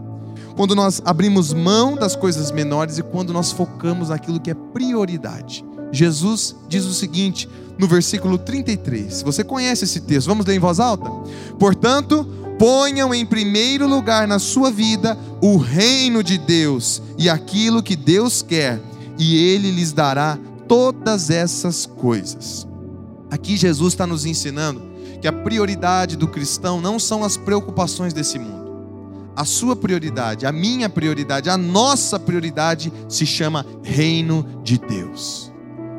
quando 0.56 0.74
nós 0.74 1.02
abrimos 1.04 1.52
mão 1.52 1.96
das 1.96 2.14
coisas 2.14 2.52
menores 2.52 2.98
e 2.98 3.02
quando 3.02 3.32
nós 3.32 3.50
focamos 3.50 4.10
naquilo 4.10 4.40
que 4.40 4.50
é 4.50 4.54
prioridade. 4.54 5.64
Jesus 5.90 6.56
diz 6.68 6.84
o 6.84 6.94
seguinte 6.94 7.48
no 7.78 7.86
versículo 7.86 8.38
33. 8.38 9.22
Você 9.22 9.44
conhece 9.44 9.84
esse 9.84 10.00
texto? 10.00 10.28
Vamos 10.28 10.46
ler 10.46 10.54
em 10.54 10.58
voz 10.58 10.80
alta? 10.80 11.10
Portanto, 11.58 12.26
Ponham 12.62 13.12
em 13.12 13.26
primeiro 13.26 13.88
lugar 13.88 14.28
na 14.28 14.38
sua 14.38 14.70
vida 14.70 15.18
o 15.40 15.56
reino 15.56 16.22
de 16.22 16.38
Deus 16.38 17.02
e 17.18 17.28
aquilo 17.28 17.82
que 17.82 17.96
Deus 17.96 18.40
quer, 18.40 18.80
e 19.18 19.36
Ele 19.36 19.72
lhes 19.72 19.92
dará 19.92 20.38
todas 20.68 21.28
essas 21.28 21.86
coisas. 21.86 22.64
Aqui 23.32 23.56
Jesus 23.56 23.94
está 23.94 24.06
nos 24.06 24.24
ensinando 24.24 24.80
que 25.20 25.26
a 25.26 25.32
prioridade 25.32 26.16
do 26.16 26.28
cristão 26.28 26.80
não 26.80 27.00
são 27.00 27.24
as 27.24 27.36
preocupações 27.36 28.12
desse 28.12 28.38
mundo. 28.38 29.32
A 29.34 29.44
sua 29.44 29.74
prioridade, 29.74 30.46
a 30.46 30.52
minha 30.52 30.88
prioridade, 30.88 31.50
a 31.50 31.58
nossa 31.58 32.16
prioridade 32.16 32.92
se 33.08 33.26
chama 33.26 33.66
reino 33.82 34.46
de 34.62 34.78
Deus. 34.78 35.52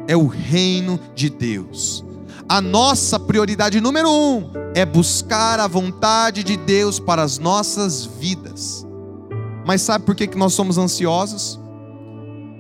É 0.08 0.16
o 0.16 0.28
reino 0.28 0.98
de 1.14 1.30
Deus 1.30 2.06
a 2.48 2.62
nossa 2.62 3.20
prioridade 3.20 3.80
número 3.80 4.10
um 4.10 4.52
é 4.76 4.86
buscar 4.86 5.60
a 5.60 5.68
vontade 5.68 6.44
de 6.44 6.58
Deus 6.58 7.00
para 7.00 7.22
as 7.22 7.40
nossas 7.40 8.06
vidas. 8.06 8.86
Mas 9.66 9.82
sabe 9.82 10.06
por 10.06 10.16
que, 10.16 10.28
nós 10.36 10.54
somos 10.54 10.78
ansiosos? 10.78 11.60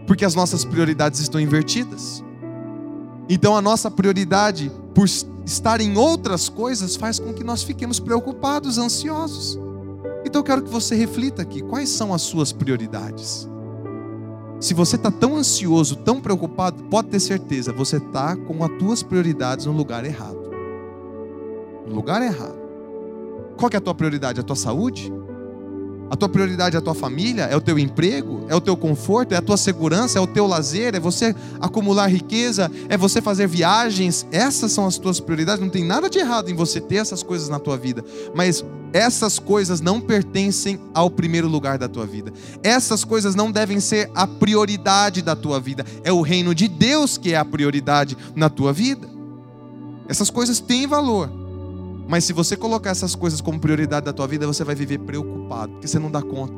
Porque 0.08 0.24
as 0.24 0.36
nossas 0.36 0.64
prioridades 0.64 1.20
estão 1.20 1.40
invertidas. 1.40 2.24
Então 3.30 3.56
a 3.56 3.62
nossa 3.62 3.90
prioridade, 3.90 4.72
por 4.94 5.06
estar 5.46 5.82
em 5.82 5.98
outras 5.98 6.50
coisas, 6.50 6.96
faz 6.96 7.20
com 7.20 7.34
que 7.34 7.44
nós 7.44 7.64
fiquemos 7.64 8.00
preocupados, 8.00 8.78
ansiosos. 8.78 9.60
Então 10.26 10.40
eu 10.40 10.46
quero 10.46 10.64
que 10.64 10.70
você 10.70 10.96
reflita 10.96 11.42
aqui: 11.42 11.62
quais 11.62 11.90
são 11.90 12.14
as 12.14 12.22
suas 12.22 12.52
prioridades? 12.52 13.50
Se 14.60 14.74
você 14.74 14.96
está 14.96 15.12
tão 15.12 15.36
ansioso, 15.36 15.96
tão 15.98 16.22
preocupado, 16.22 16.84
pode 16.84 17.10
ter 17.10 17.20
certeza, 17.20 17.74
você 17.74 17.98
está 17.98 18.36
com 18.36 18.64
as 18.64 18.72
tuas 18.78 19.04
prioridades 19.04 19.66
no 19.66 19.74
lugar 19.74 20.06
errado. 20.06 20.52
No 21.88 21.96
lugar 21.96 22.22
errado. 22.22 22.62
Qual 23.58 23.70
é 23.74 23.78
a 23.78 23.82
tua 23.82 23.94
prioridade? 23.94 24.40
A 24.40 24.44
tua 24.44 24.56
saúde? 24.56 25.12
A 26.10 26.16
tua 26.16 26.30
prioridade 26.30 26.76
é 26.76 26.80
a 26.80 26.82
tua 26.82 26.94
família? 26.94 27.44
É 27.44 27.56
o 27.56 27.62
teu 27.62 27.80
emprego? 27.80 28.46
É 28.48 28.56
o 28.56 28.62
teu 28.62 28.78
conforto? 28.78 29.34
É 29.34 29.38
a 29.38 29.42
tua 29.42 29.58
segurança? 29.58 30.20
É 30.20 30.22
o 30.22 30.28
teu 30.28 30.46
lazer? 30.46 30.96
É 30.96 31.00
você 31.00 31.36
acumular 31.60 32.08
riqueza? 32.08 32.72
É 32.88 32.96
você 32.96 33.22
fazer 33.22 33.48
viagens? 33.48 34.26
Essas 34.32 34.72
são 34.72 34.86
as 34.86 34.98
tuas 34.98 35.20
prioridades. 35.20 35.62
Não 35.62 35.70
tem 35.70 35.84
nada 35.84 36.10
de 36.10 36.20
errado 36.20 36.50
em 36.50 36.56
você 36.56 36.80
ter 36.80 36.98
essas 36.98 37.24
coisas 37.24 37.50
na 37.50 37.60
tua 37.60 37.78
vida. 37.78 38.04
Mas 38.36 38.64
essas 38.94 39.40
coisas 39.40 39.82
não 39.82 40.00
pertencem 40.00 40.80
ao 40.94 41.10
primeiro 41.10 41.48
lugar 41.48 41.80
da 41.80 41.90
tua 41.90 42.06
vida. 42.06 42.32
Essas 42.62 43.04
coisas 43.04 43.34
não 43.34 43.52
devem 43.52 43.80
ser 43.80 44.12
a 44.14 44.28
prioridade 44.28 45.24
da 45.24 45.36
tua 45.36 45.60
vida. 45.60 45.84
É 46.04 46.12
o 46.12 46.22
reino 46.22 46.54
de 46.54 46.68
Deus 46.68 47.18
que 47.18 47.34
é 47.34 47.38
a 47.38 47.44
prioridade 47.44 48.16
na 48.36 48.50
tua 48.50 48.72
vida. 48.72 49.10
Essas 50.08 50.30
coisas 50.30 50.60
têm 50.60 50.86
valor. 50.86 51.43
Mas 52.08 52.24
se 52.24 52.34
você 52.34 52.56
colocar 52.56 52.92
essas 52.92 53.16
coisas 53.16 53.42
como 53.42 53.60
prioridade 53.60 54.06
da 54.06 54.14
tua 54.14 54.28
vida, 54.28 54.46
você 54.46 54.64
vai 54.64 54.76
viver 54.76 55.00
preocupado, 55.00 55.74
porque 55.74 55.88
você 55.88 56.00
não 56.00 56.12
dá 56.12 56.22
conta. 56.22 56.54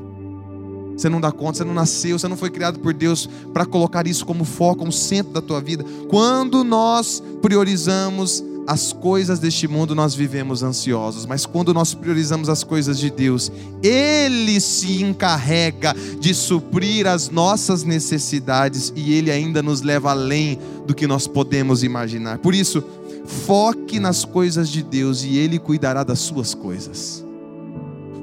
Você 0.98 1.10
não 1.10 1.20
dá 1.20 1.32
conta, 1.32 1.58
você 1.58 1.64
não 1.66 1.74
nasceu, 1.74 2.18
você 2.18 2.28
não 2.28 2.38
foi 2.38 2.50
criado 2.50 2.80
por 2.80 2.94
Deus 2.94 3.30
para 3.54 3.66
colocar 3.66 4.08
isso 4.08 4.26
como 4.26 4.46
foco, 4.46 4.80
como 4.80 4.92
centro 4.92 5.34
da 5.34 5.42
tua 5.42 5.60
vida. 5.60 5.84
Quando 6.10 6.64
nós 6.64 7.22
priorizamos 7.42 8.44
as 8.68 8.92
coisas 8.92 9.38
deste 9.38 9.68
mundo, 9.68 9.94
nós 9.94 10.16
vivemos 10.16 10.64
ansiosos, 10.64 11.26
mas 11.26 11.46
quando 11.46 11.74
nós 11.74 11.94
priorizamos 11.94 12.50
as 12.50 12.64
coisas 12.64 12.98
de 12.98 13.12
Deus, 13.12 13.52
Ele 13.84 14.60
se 14.60 15.04
encarrega 15.04 15.94
de 16.20 16.34
suprir 16.34 17.06
as 17.06 17.30
nossas 17.30 17.84
necessidades 17.84 18.92
e 18.96 19.14
Ele 19.14 19.32
ainda 19.32 19.62
nos 19.62 19.82
leva 19.82 20.12
além 20.12 20.58
do 20.88 20.96
que 20.96 21.06
nós 21.06 21.28
podemos 21.28 21.84
imaginar. 21.84 22.40
Por 22.40 22.56
isso, 22.56 22.84
Foque 23.26 24.00
nas 24.00 24.24
coisas 24.24 24.70
de 24.70 24.84
Deus 24.84 25.24
e 25.24 25.38
Ele 25.38 25.60
cuidará 25.60 26.04
das 26.04 26.20
suas 26.20 26.54
coisas. 26.54 27.26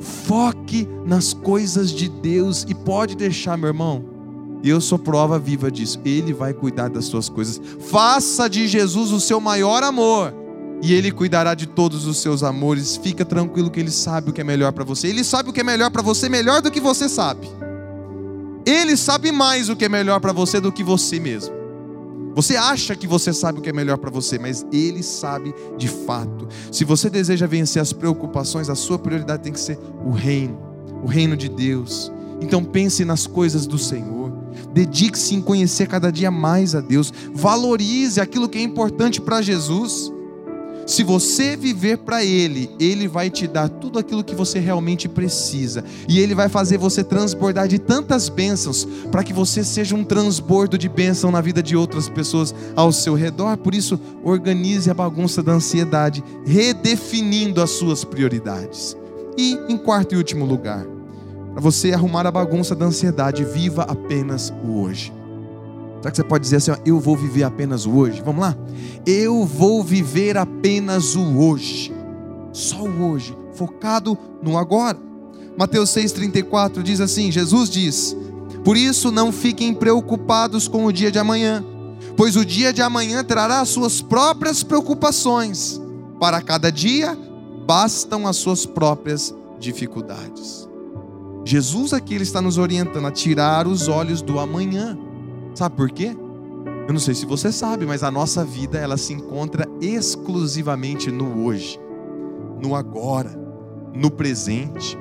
Foque 0.01 0.89
nas 1.05 1.33
coisas 1.33 1.91
de 1.91 2.09
Deus 2.09 2.65
e 2.69 2.75
pode 2.75 3.17
deixar, 3.17 3.57
meu 3.57 3.69
irmão. 3.69 4.05
Eu 4.65 4.81
sou 4.81 4.99
prova 4.99 5.39
viva 5.39 5.71
disso. 5.71 6.01
Ele 6.05 6.33
vai 6.33 6.55
cuidar 6.55 6.89
das 6.89 7.05
suas 7.07 7.29
coisas. 7.29 7.61
Faça 7.81 8.49
de 8.49 8.69
Jesus 8.69 9.11
o 9.11 9.21
seu 9.21 9.41
maior 9.41 9.83
amor 9.83 10.33
e 10.83 10.93
Ele 10.93 11.13
cuidará 11.13 11.55
de 11.55 11.67
todos 11.67 12.07
os 12.07 12.19
seus 12.19 12.43
amores. 12.43 12.97
Fica 12.97 13.25
tranquilo 13.25 13.71
que 13.71 13.81
Ele 13.81 13.91
sabe 13.91 14.31
o 14.31 14.33
que 14.33 14.41
é 14.41 14.45
melhor 14.45 14.73
para 14.73 14.85
você. 14.85 15.09
Ele 15.09 15.25
sabe 15.25 15.51
o 15.51 15.53
que 15.53 15.61
é 15.61 15.65
melhor 15.65 15.91
para 15.91 16.03
você 16.03 16.29
melhor 16.29 16.61
do 16.61 16.71
que 16.71 16.81
você 16.81 17.09
sabe. 17.09 17.49
Ele 18.67 18.97
sabe 18.97 19.33
mais 19.33 19.69
o 19.69 19.77
que 19.77 19.85
é 19.85 19.89
melhor 19.89 20.21
para 20.21 20.33
você 20.33 20.61
do 20.61 20.73
que 20.73 20.85
você 20.85 21.19
mesmo. 21.19 21.62
Você 22.35 22.57
acha 22.57 22.97
que 22.97 23.07
você 23.07 23.33
sabe 23.33 23.59
o 23.59 23.63
que 23.63 23.69
é 23.69 23.73
melhor 23.73 23.99
para 23.99 24.11
você, 24.11 24.39
mas 24.39 24.65
Ele 24.73 25.03
sabe 25.03 25.55
de 25.77 25.89
fato. 25.89 26.49
Se 26.71 26.85
você 26.85 27.11
deseja 27.11 27.47
vencer 27.47 27.81
as 27.81 27.93
preocupações, 27.93 28.71
a 28.71 28.75
sua 28.75 28.99
prioridade 28.99 29.43
tem 29.43 29.53
que 29.53 29.61
ser 29.61 29.79
o 30.05 30.11
reino, 30.11 30.59
o 31.03 31.07
reino 31.07 31.37
de 31.37 31.49
Deus. 31.49 32.11
Então 32.41 32.65
pense 32.65 33.05
nas 33.05 33.27
coisas 33.27 33.67
do 33.67 33.79
Senhor. 33.79 34.33
Dedique-se 34.73 35.35
em 35.35 35.41
conhecer 35.41 35.87
cada 35.87 36.11
dia 36.11 36.31
mais 36.31 36.75
a 36.75 36.81
Deus. 36.81 37.13
Valorize 37.35 38.21
aquilo 38.21 38.49
que 38.49 38.59
é 38.59 38.63
importante 38.63 39.21
para 39.21 39.43
Jesus. 39.43 40.12
Se 40.87 41.05
você 41.05 41.57
viver 41.57 41.99
para 41.99 42.25
Ele, 42.25 42.71
Ele 42.79 43.07
vai 43.07 43.31
te 43.31 43.47
dar 43.47 43.69
tudo 43.69 43.99
aquilo 43.99 44.25
que 44.25 44.35
você 44.35 44.59
realmente 44.59 45.09
precisa. 45.09 45.85
E 46.09 46.19
Ele 46.19 46.35
vai 46.35 46.49
fazer 46.49 46.77
você 46.77 47.05
transbordar 47.05 47.69
de 47.69 47.79
tantas 47.79 48.29
bênçãos, 48.29 48.87
para 49.11 49.23
que 49.23 49.33
você 49.33 49.63
seja 49.63 49.95
um 49.95 50.05
transbordo 50.05 50.77
de 50.77 50.89
bênção 50.89 51.31
na 51.31 51.41
vida 51.41 51.63
de 51.63 51.77
outras 51.77 52.09
pessoas 52.09 52.55
ao 52.75 52.93
seu 52.93 53.15
redor. 53.15 53.57
Por 53.57 53.75
isso, 53.75 53.99
organize 54.25 54.91
a 54.91 54.95
bagunça 54.95 55.43
da 55.43 55.53
ansiedade, 55.53 56.23
redefinindo 56.45 57.63
as 57.63 57.71
suas 57.71 58.05
prioridades. 58.05 58.97
E, 59.39 59.59
em 59.69 59.79
quarto 59.79 60.15
e 60.15 60.19
último 60.19 60.45
lugar, 60.45 60.85
para 61.53 61.61
você 61.61 61.93
arrumar 61.93 62.27
a 62.27 62.31
bagunça 62.31 62.75
da 62.75 62.87
ansiedade, 62.87 63.45
viva 63.45 63.83
apenas 63.83 64.53
o 64.65 64.81
hoje. 64.81 65.22
Será 66.03 66.11
que 66.11 66.17
você 66.17 66.25
pode 66.25 66.43
dizer 66.43 66.57
assim, 66.57 66.73
ó, 66.73 66.77
eu 66.85 66.99
vou 66.99 67.17
viver 67.17 67.45
apenas 67.45 67.87
o 67.87 67.93
hoje? 67.93 68.21
Vamos 68.23 68.41
lá? 68.41 68.57
Eu 69.07 69.45
vou 69.45 69.85
viver 69.85 70.37
apenas 70.37 71.15
o 71.15 71.39
hoje. 71.39 71.95
Só 72.53 72.83
o 72.83 73.11
hoje, 73.11 73.39
focado 73.55 74.19
no 74.43 74.59
agora. 74.59 74.99
Mateus 75.57 75.91
6,34 75.91 76.83
diz 76.83 77.01
assim: 77.01 77.31
Jesus 77.31 77.71
diz: 77.71 78.17
Por 78.65 78.77
isso 78.77 79.13
não 79.13 79.31
fiquem 79.31 79.73
preocupados 79.73 80.67
com 80.67 80.87
o 80.87 80.93
dia 80.93 81.13
de 81.13 81.21
amanhã, 81.21 81.65
pois 82.17 82.35
o 82.35 82.45
dia 82.45 82.73
de 82.73 82.83
amanhã 82.83 83.23
trará 83.23 83.61
as 83.61 83.69
suas 83.69 84.01
próprias 84.01 84.65
preocupações. 84.65 85.81
Para 86.19 86.43
cada 86.43 86.73
dia 86.73 87.17
bastam 87.65 88.27
as 88.27 88.35
suas 88.35 88.67
próprias 88.67 89.33
dificuldades. 89.61 90.69
Jesus 91.45 91.93
aqui 91.93 92.15
ele 92.15 92.25
está 92.25 92.43
nos 92.43 92.59
orientando 92.59 93.07
a 93.07 93.13
tirar 93.13 93.69
os 93.69 93.87
olhos 93.87 94.21
do 94.21 94.41
amanhã 94.41 94.99
Sabe 95.55 95.77
por 95.77 95.91
quê? 95.91 96.17
Eu 96.87 96.93
não 96.93 97.01
sei 97.01 97.15
se 97.15 97.25
você 97.25 97.53
sabe, 97.53 97.87
mas 97.87 98.03
a 98.03 98.11
nossa 98.11 98.45
vida 98.45 98.79
ela 98.79 98.97
se 98.97 99.13
encontra 99.13 99.69
exclusivamente 99.81 101.11
no 101.11 101.45
hoje, 101.45 101.79
no 102.61 102.75
agora, 102.75 103.31
no 103.95 104.11
presente. 104.11 104.99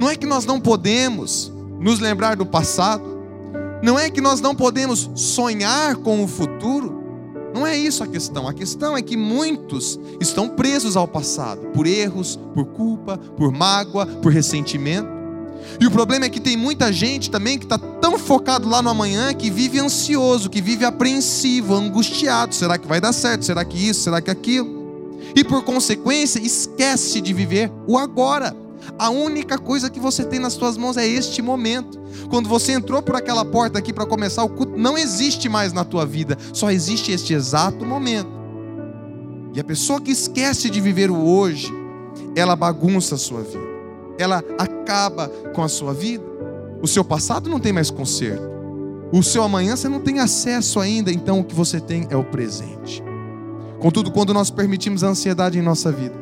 Não 0.00 0.10
é 0.10 0.16
que 0.16 0.26
nós 0.26 0.44
não 0.44 0.60
podemos 0.60 1.52
nos 1.80 2.00
lembrar 2.00 2.36
do 2.36 2.44
passado, 2.44 3.04
não 3.82 3.98
é 3.98 4.10
que 4.10 4.20
nós 4.20 4.40
não 4.40 4.54
podemos 4.54 5.10
sonhar 5.14 5.96
com 5.96 6.22
o 6.22 6.28
futuro. 6.28 7.00
Não 7.54 7.66
é 7.66 7.76
isso 7.76 8.02
a 8.02 8.06
questão. 8.06 8.48
A 8.48 8.54
questão 8.54 8.96
é 8.96 9.02
que 9.02 9.16
muitos 9.16 10.00
estão 10.20 10.48
presos 10.48 10.96
ao 10.96 11.06
passado 11.06 11.68
por 11.68 11.86
erros, 11.86 12.38
por 12.54 12.64
culpa, 12.66 13.18
por 13.18 13.52
mágoa, 13.52 14.06
por 14.06 14.32
ressentimento. 14.32 15.21
E 15.80 15.86
o 15.86 15.90
problema 15.90 16.24
é 16.24 16.28
que 16.28 16.40
tem 16.40 16.56
muita 16.56 16.92
gente 16.92 17.30
também 17.30 17.58
que 17.58 17.64
está 17.64 17.78
tão 17.78 18.18
focado 18.18 18.68
lá 18.68 18.82
no 18.82 18.90
amanhã 18.90 19.32
que 19.34 19.50
vive 19.50 19.78
ansioso, 19.78 20.50
que 20.50 20.60
vive 20.60 20.84
apreensivo, 20.84 21.74
angustiado. 21.74 22.54
Será 22.54 22.78
que 22.78 22.86
vai 22.86 23.00
dar 23.00 23.12
certo? 23.12 23.44
Será 23.44 23.64
que 23.64 23.76
isso? 23.76 24.02
Será 24.02 24.20
que 24.20 24.30
aquilo? 24.30 25.18
E 25.34 25.42
por 25.42 25.64
consequência, 25.64 26.38
esquece 26.38 27.20
de 27.20 27.32
viver 27.32 27.70
o 27.86 27.96
agora. 27.96 28.54
A 28.98 29.10
única 29.10 29.58
coisa 29.58 29.88
que 29.88 30.00
você 30.00 30.24
tem 30.24 30.40
nas 30.40 30.54
suas 30.54 30.76
mãos 30.76 30.96
é 30.96 31.06
este 31.06 31.40
momento. 31.40 32.00
Quando 32.28 32.48
você 32.48 32.72
entrou 32.72 33.00
por 33.00 33.16
aquela 33.16 33.44
porta 33.44 33.78
aqui 33.78 33.92
para 33.92 34.04
começar 34.04 34.42
o 34.42 34.48
culto, 34.48 34.76
não 34.76 34.98
existe 34.98 35.48
mais 35.48 35.72
na 35.72 35.84
tua 35.84 36.04
vida, 36.04 36.36
só 36.52 36.70
existe 36.70 37.12
este 37.12 37.32
exato 37.32 37.86
momento. 37.86 38.30
E 39.54 39.60
a 39.60 39.64
pessoa 39.64 40.00
que 40.00 40.10
esquece 40.10 40.68
de 40.68 40.80
viver 40.80 41.10
o 41.10 41.24
hoje, 41.24 41.72
ela 42.34 42.56
bagunça 42.56 43.14
a 43.14 43.18
sua 43.18 43.42
vida 43.42 43.71
ela 44.22 44.42
acaba 44.58 45.28
com 45.54 45.62
a 45.62 45.68
sua 45.68 45.92
vida. 45.92 46.24
O 46.80 46.86
seu 46.86 47.04
passado 47.04 47.50
não 47.50 47.60
tem 47.60 47.72
mais 47.72 47.90
conserto. 47.90 48.50
O 49.12 49.22
seu 49.22 49.42
amanhã 49.42 49.76
você 49.76 49.88
não 49.88 50.00
tem 50.00 50.20
acesso 50.20 50.80
ainda, 50.80 51.12
então 51.12 51.40
o 51.40 51.44
que 51.44 51.54
você 51.54 51.78
tem 51.78 52.06
é 52.08 52.16
o 52.16 52.24
presente. 52.24 53.02
Contudo, 53.78 54.10
quando 54.10 54.32
nós 54.32 54.50
permitimos 54.50 55.04
a 55.04 55.08
ansiedade 55.08 55.58
em 55.58 55.62
nossa 55.62 55.92
vida, 55.92 56.14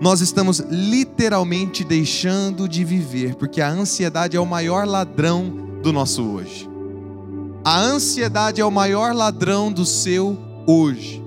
nós 0.00 0.20
estamos 0.20 0.58
literalmente 0.68 1.82
deixando 1.82 2.68
de 2.68 2.84
viver, 2.84 3.36
porque 3.36 3.60
a 3.60 3.70
ansiedade 3.70 4.36
é 4.36 4.40
o 4.40 4.46
maior 4.46 4.86
ladrão 4.86 5.50
do 5.82 5.92
nosso 5.92 6.22
hoje. 6.22 6.68
A 7.64 7.80
ansiedade 7.80 8.60
é 8.60 8.64
o 8.64 8.70
maior 8.70 9.14
ladrão 9.14 9.72
do 9.72 9.84
seu 9.84 10.36
hoje. 10.66 11.22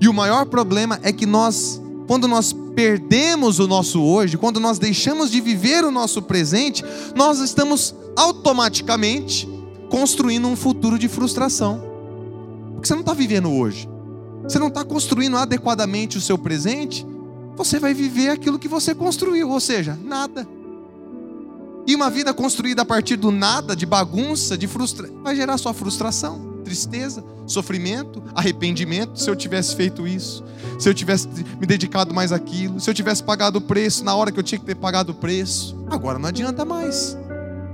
E 0.00 0.08
o 0.08 0.12
maior 0.12 0.46
problema 0.46 0.98
é 1.02 1.12
que 1.12 1.26
nós, 1.26 1.80
quando 2.06 2.26
nós 2.26 2.52
perdemos 2.74 3.58
o 3.58 3.66
nosso 3.66 4.02
hoje, 4.02 4.38
quando 4.38 4.60
nós 4.60 4.78
deixamos 4.78 5.30
de 5.30 5.40
viver 5.40 5.84
o 5.84 5.90
nosso 5.90 6.22
presente, 6.22 6.84
nós 7.14 7.38
estamos 7.38 7.94
automaticamente 8.16 9.48
construindo 9.90 10.48
um 10.48 10.56
futuro 10.56 10.98
de 10.98 11.08
frustração. 11.08 11.82
Porque 12.72 12.88
você 12.88 12.94
não 12.94 13.00
está 13.00 13.14
vivendo 13.14 13.50
hoje, 13.50 13.88
você 14.42 14.58
não 14.58 14.68
está 14.68 14.84
construindo 14.84 15.36
adequadamente 15.36 16.18
o 16.18 16.20
seu 16.20 16.38
presente, 16.38 17.06
você 17.56 17.78
vai 17.78 17.94
viver 17.94 18.30
aquilo 18.30 18.58
que 18.58 18.68
você 18.68 18.94
construiu, 18.94 19.50
ou 19.50 19.60
seja, 19.60 19.98
nada. 20.02 20.48
E 21.86 21.94
uma 21.94 22.10
vida 22.10 22.32
construída 22.32 22.82
a 22.82 22.84
partir 22.84 23.16
do 23.16 23.30
nada, 23.30 23.74
de 23.74 23.84
bagunça, 23.84 24.56
de 24.56 24.66
frustração, 24.66 25.22
vai 25.22 25.34
gerar 25.34 25.58
sua 25.58 25.74
frustração 25.74 26.51
tristeza, 26.62 27.22
sofrimento, 27.46 28.22
arrependimento. 28.34 29.20
Se 29.20 29.28
eu 29.28 29.36
tivesse 29.36 29.76
feito 29.76 30.06
isso, 30.06 30.44
se 30.78 30.88
eu 30.88 30.94
tivesse 30.94 31.28
me 31.60 31.66
dedicado 31.66 32.14
mais 32.14 32.32
àquilo, 32.32 32.80
se 32.80 32.88
eu 32.88 32.94
tivesse 32.94 33.22
pagado 33.22 33.58
o 33.58 33.60
preço 33.60 34.04
na 34.04 34.14
hora 34.14 34.32
que 34.32 34.38
eu 34.38 34.42
tinha 34.42 34.58
que 34.58 34.64
ter 34.64 34.74
pagado 34.74 35.12
o 35.12 35.14
preço, 35.14 35.76
agora 35.90 36.18
não 36.18 36.28
adianta 36.28 36.64
mais. 36.64 37.16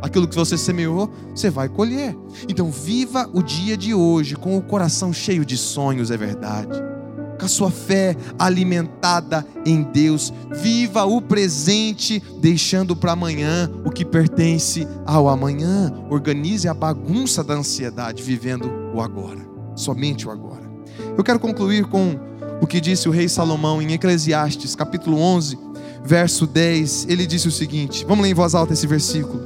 Aquilo 0.02 0.28
que 0.28 0.34
você 0.34 0.56
semeou, 0.56 1.12
você 1.34 1.50
vai 1.50 1.68
colher. 1.68 2.16
Então, 2.48 2.70
viva 2.70 3.28
o 3.32 3.42
dia 3.42 3.76
de 3.76 3.92
hoje 3.94 4.36
com 4.36 4.56
o 4.56 4.62
coração 4.62 5.12
cheio 5.12 5.44
de 5.44 5.56
sonhos, 5.56 6.10
é 6.10 6.16
verdade 6.16 6.97
com 7.38 7.44
a 7.44 7.48
sua 7.48 7.70
fé 7.70 8.16
alimentada 8.38 9.46
em 9.64 9.82
Deus. 9.82 10.32
Viva 10.60 11.04
o 11.04 11.20
presente, 11.22 12.22
deixando 12.40 12.96
para 12.96 13.12
amanhã 13.12 13.70
o 13.84 13.90
que 13.90 14.04
pertence 14.04 14.86
ao 15.06 15.28
amanhã. 15.28 15.92
Organize 16.10 16.68
a 16.68 16.74
bagunça 16.74 17.44
da 17.44 17.54
ansiedade, 17.54 18.22
vivendo 18.22 18.70
o 18.94 19.00
agora, 19.00 19.40
somente 19.76 20.26
o 20.26 20.30
agora. 20.30 20.68
Eu 21.16 21.24
quero 21.24 21.38
concluir 21.38 21.84
com 21.86 22.18
o 22.60 22.66
que 22.66 22.80
disse 22.80 23.08
o 23.08 23.12
rei 23.12 23.28
Salomão 23.28 23.80
em 23.80 23.92
Eclesiastes, 23.92 24.74
capítulo 24.74 25.18
11, 25.18 25.58
verso 26.04 26.46
10, 26.46 27.06
ele 27.08 27.26
disse 27.26 27.48
o 27.48 27.52
seguinte: 27.52 28.04
vamos 28.06 28.24
ler 28.24 28.30
em 28.30 28.34
voz 28.34 28.54
alta 28.54 28.72
esse 28.72 28.86
versículo. 28.86 29.40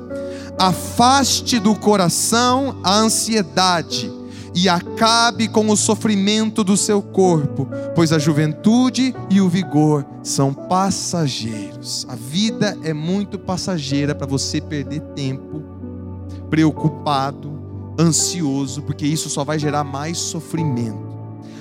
Afaste 0.59 1.59
do 1.59 1.75
coração 1.75 2.79
a 2.85 2.95
ansiedade 2.95 4.22
e 4.55 4.69
acabe 4.69 5.49
com 5.49 5.69
o 5.71 5.77
sofrimento 5.77 6.63
do 6.63 6.77
seu 6.77 7.01
corpo, 7.01 7.67
pois 7.95 8.13
a 8.13 8.19
juventude 8.19 9.15
e 9.31 9.41
o 9.41 9.49
vigor 9.49 10.05
são 10.23 10.53
passageiros. 10.53 12.07
A 12.09 12.15
vida 12.15 12.77
é 12.83 12.93
muito 12.93 13.39
passageira 13.39 14.15
para 14.15 14.27
você 14.27 14.61
perder 14.61 15.01
tempo 15.15 15.63
preocupado, 16.51 17.51
ansioso, 17.99 18.83
porque 18.83 19.07
isso 19.07 19.31
só 19.31 19.43
vai 19.43 19.59
gerar 19.59 19.85
mais 19.85 20.19
sofrimento. 20.19 21.13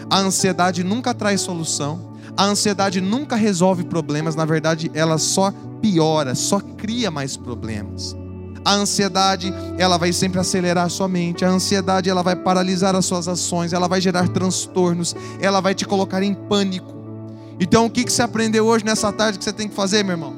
A 0.09 0.19
ansiedade 0.19 0.83
nunca 0.83 1.13
traz 1.13 1.39
solução. 1.39 2.11
A 2.35 2.43
ansiedade 2.43 2.99
nunca 2.99 3.37
resolve 3.37 3.85
problemas, 3.85 4.35
na 4.35 4.43
verdade, 4.43 4.91
ela 4.93 5.17
só 5.17 5.53
piora, 5.81 6.35
só 6.35 6.59
cria 6.59 7.09
mais 7.09 7.37
problemas. 7.37 8.15
A 8.63 8.73
ansiedade, 8.73 9.53
ela 9.77 9.97
vai 9.97 10.13
sempre 10.13 10.39
acelerar 10.39 10.85
a 10.85 10.89
sua 10.89 11.07
mente. 11.07 11.43
A 11.43 11.49
ansiedade, 11.49 12.09
ela 12.09 12.21
vai 12.21 12.35
paralisar 12.35 12.95
as 12.95 13.05
suas 13.05 13.27
ações, 13.27 13.73
ela 13.73 13.87
vai 13.87 13.99
gerar 13.99 14.27
transtornos, 14.27 15.15
ela 15.39 15.59
vai 15.59 15.73
te 15.73 15.85
colocar 15.85 16.21
em 16.21 16.33
pânico. 16.33 16.93
Então, 17.59 17.85
o 17.85 17.89
que 17.89 18.09
você 18.09 18.21
aprendeu 18.21 18.65
hoje 18.65 18.85
nessa 18.85 19.11
tarde 19.11 19.37
que 19.37 19.43
você 19.43 19.53
tem 19.53 19.67
que 19.67 19.75
fazer, 19.75 20.03
meu 20.03 20.13
irmão? 20.13 20.33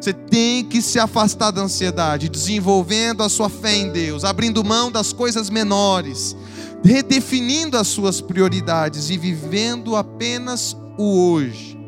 Você 0.00 0.12
tem 0.12 0.64
que 0.64 0.82
se 0.82 0.98
afastar 0.98 1.50
da 1.50 1.62
ansiedade, 1.62 2.28
desenvolvendo 2.28 3.22
a 3.22 3.28
sua 3.28 3.48
fé 3.48 3.74
em 3.74 3.90
Deus, 3.90 4.24
abrindo 4.24 4.62
mão 4.62 4.92
das 4.92 5.14
coisas 5.14 5.48
menores, 5.48 6.36
redefinindo 6.84 7.78
as 7.78 7.88
suas 7.88 8.20
prioridades 8.20 9.08
e 9.08 9.16
vivendo 9.16 9.96
apenas 9.96 10.76
o 10.98 11.30
hoje. 11.30 11.78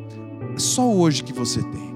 É 0.55 0.59
só 0.59 0.81
o 0.81 0.99
hoje 0.99 1.23
que 1.23 1.31
você 1.31 1.61
tem. 1.61 1.86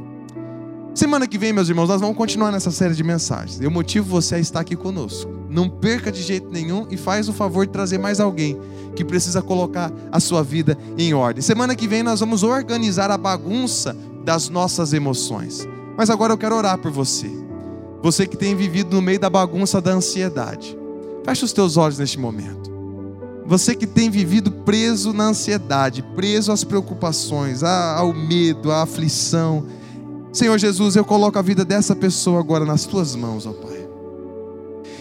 Semana 0.93 1.25
que 1.25 1.37
vem, 1.37 1.53
meus 1.53 1.69
irmãos, 1.69 1.87
nós 1.87 2.01
vamos 2.01 2.17
continuar 2.17 2.51
nessa 2.51 2.69
série 2.69 2.93
de 2.93 3.03
mensagens. 3.03 3.61
Eu 3.61 3.71
motivo 3.71 4.09
você 4.09 4.35
a 4.35 4.39
estar 4.39 4.59
aqui 4.59 4.75
conosco. 4.75 5.31
Não 5.49 5.69
perca 5.69 6.11
de 6.11 6.21
jeito 6.21 6.49
nenhum 6.51 6.85
e 6.91 6.97
faz 6.97 7.29
o 7.29 7.33
favor 7.33 7.65
de 7.65 7.71
trazer 7.71 7.97
mais 7.97 8.19
alguém 8.19 8.59
que 8.93 9.05
precisa 9.05 9.41
colocar 9.41 9.89
a 10.11 10.19
sua 10.19 10.43
vida 10.43 10.77
em 10.97 11.13
ordem. 11.13 11.41
Semana 11.41 11.75
que 11.77 11.87
vem 11.87 12.03
nós 12.03 12.19
vamos 12.19 12.43
organizar 12.43 13.09
a 13.09 13.17
bagunça 13.17 13.95
das 14.25 14.49
nossas 14.49 14.91
emoções. 14.91 15.65
Mas 15.97 16.09
agora 16.09 16.33
eu 16.33 16.37
quero 16.37 16.57
orar 16.57 16.77
por 16.77 16.91
você. 16.91 17.31
Você 18.03 18.27
que 18.27 18.35
tem 18.35 18.53
vivido 18.53 18.93
no 18.93 19.01
meio 19.01 19.19
da 19.19 19.29
bagunça 19.29 19.79
da 19.79 19.91
ansiedade. 19.91 20.77
Feche 21.23 21.45
os 21.45 21.53
teus 21.53 21.77
olhos 21.77 21.99
neste 21.99 22.19
momento. 22.19 22.69
Você 23.45 23.75
que 23.75 23.87
tem 23.87 24.09
vivido 24.09 24.51
preso 24.51 25.13
na 25.13 25.25
ansiedade, 25.27 26.03
preso 26.15 26.51
às 26.51 26.65
preocupações, 26.65 27.63
ao 27.63 28.13
medo, 28.13 28.71
à 28.71 28.83
aflição 28.83 29.65
Senhor 30.33 30.57
Jesus, 30.57 30.95
eu 30.95 31.03
coloco 31.03 31.37
a 31.37 31.41
vida 31.41 31.65
dessa 31.65 31.93
pessoa 31.93 32.39
agora 32.39 32.63
nas 32.63 32.85
tuas 32.85 33.15
mãos, 33.15 33.45
ó 33.45 33.51
Pai. 33.51 33.85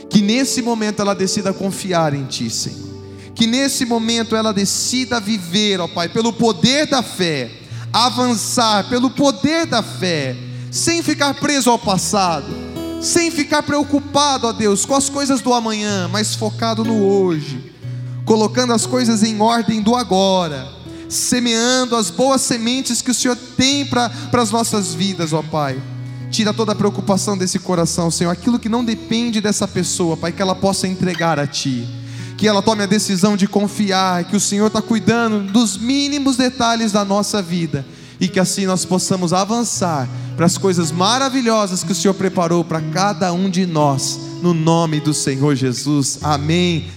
Que 0.09 0.21
nesse 0.21 0.61
momento 0.61 1.01
ela 1.01 1.15
decida 1.15 1.53
confiar 1.53 2.15
em 2.15 2.25
Ti, 2.25 2.51
Senhor. 2.51 2.91
Que 3.33 3.47
nesse 3.47 3.87
momento 3.87 4.35
ela 4.35 4.53
decida 4.53 5.21
viver, 5.21 5.81
ó 5.81 5.87
Pai, 5.87 6.09
pelo 6.09 6.33
poder 6.33 6.87
da 6.89 7.01
fé, 7.01 7.49
avançar 7.93 8.89
pelo 8.89 9.09
poder 9.09 9.67
da 9.67 9.85
fé, 9.85 10.37
sem 10.71 11.01
ficar 11.01 11.35
preso 11.35 11.71
ao 11.71 11.79
passado, 11.79 12.53
sem 13.01 13.31
ficar 13.31 13.63
preocupado, 13.63 14.49
ó 14.49 14.53
Deus, 14.53 14.85
com 14.85 14.97
as 14.97 15.09
coisas 15.09 15.41
do 15.41 15.55
amanhã, 15.55 16.09
mas 16.09 16.35
focado 16.35 16.85
no 16.85 17.05
hoje, 17.05 17.73
colocando 18.25 18.73
as 18.73 18.85
coisas 18.85 19.23
em 19.23 19.41
ordem 19.41 19.81
do 19.81 19.95
agora 19.95 20.80
semeando 21.11 21.97
as 21.97 22.11
boas 22.11 22.41
sementes 22.41 23.03
que 23.03 23.11
o 23.11 23.15
Senhor 23.15 23.37
tem 23.57 23.85
para 23.85 24.11
as 24.33 24.51
nossas 24.51 24.95
vidas, 24.95 25.33
ó 25.33 25.43
Pai. 25.43 25.81
Tira 26.31 26.55
toda 26.55 26.73
a 26.73 26.77
preocupação 26.77 27.37
desse 27.37 27.59
coração, 27.59 28.11
Senhor. 28.11 28.31
Aquilo 28.31 28.59
que 28.59 28.69
não 28.69 28.85
depende 28.85 29.41
dessa 29.41 29.67
pessoa, 29.67 30.17
Pai, 30.17 30.31
que 30.31 30.41
ela 30.41 30.55
possa 30.55 30.87
entregar 30.87 31.41
a 31.41 31.47
Ti. 31.47 31.87
Que 32.39 32.47
ela 32.47 32.63
tome 32.63 32.85
a 32.85 32.87
decisão 32.87 33.37
de 33.37 33.49
confiar, 33.49 34.25
que 34.25 34.37
o 34.37 34.41
Senhor 34.41 34.69
está 34.69 34.81
cuidando 34.81 35.53
dos 35.53 35.77
mínimos 35.77 36.37
detalhes 36.37 36.93
da 36.93 37.05
nossa 37.05 37.43
vida. 37.43 37.85
E 38.21 38.29
que 38.29 38.39
assim 38.39 38.65
nós 38.65 38.85
possamos 38.85 39.33
avançar 39.33 40.09
para 40.37 40.47
as 40.47 40.57
coisas 40.57 40.93
maravilhosas 40.93 41.83
que 41.83 41.93
o 41.93 41.95
Senhor 41.95 42.15
preparou 42.15 42.65
para 42.65 42.81
cada 42.81 43.33
um 43.33 43.51
de 43.51 43.67
nós. 43.67 44.19
No 44.41 44.55
nome 44.55 45.01
do 45.01 45.13
Senhor 45.13 45.55
Jesus. 45.57 46.19
Amém. 46.23 46.91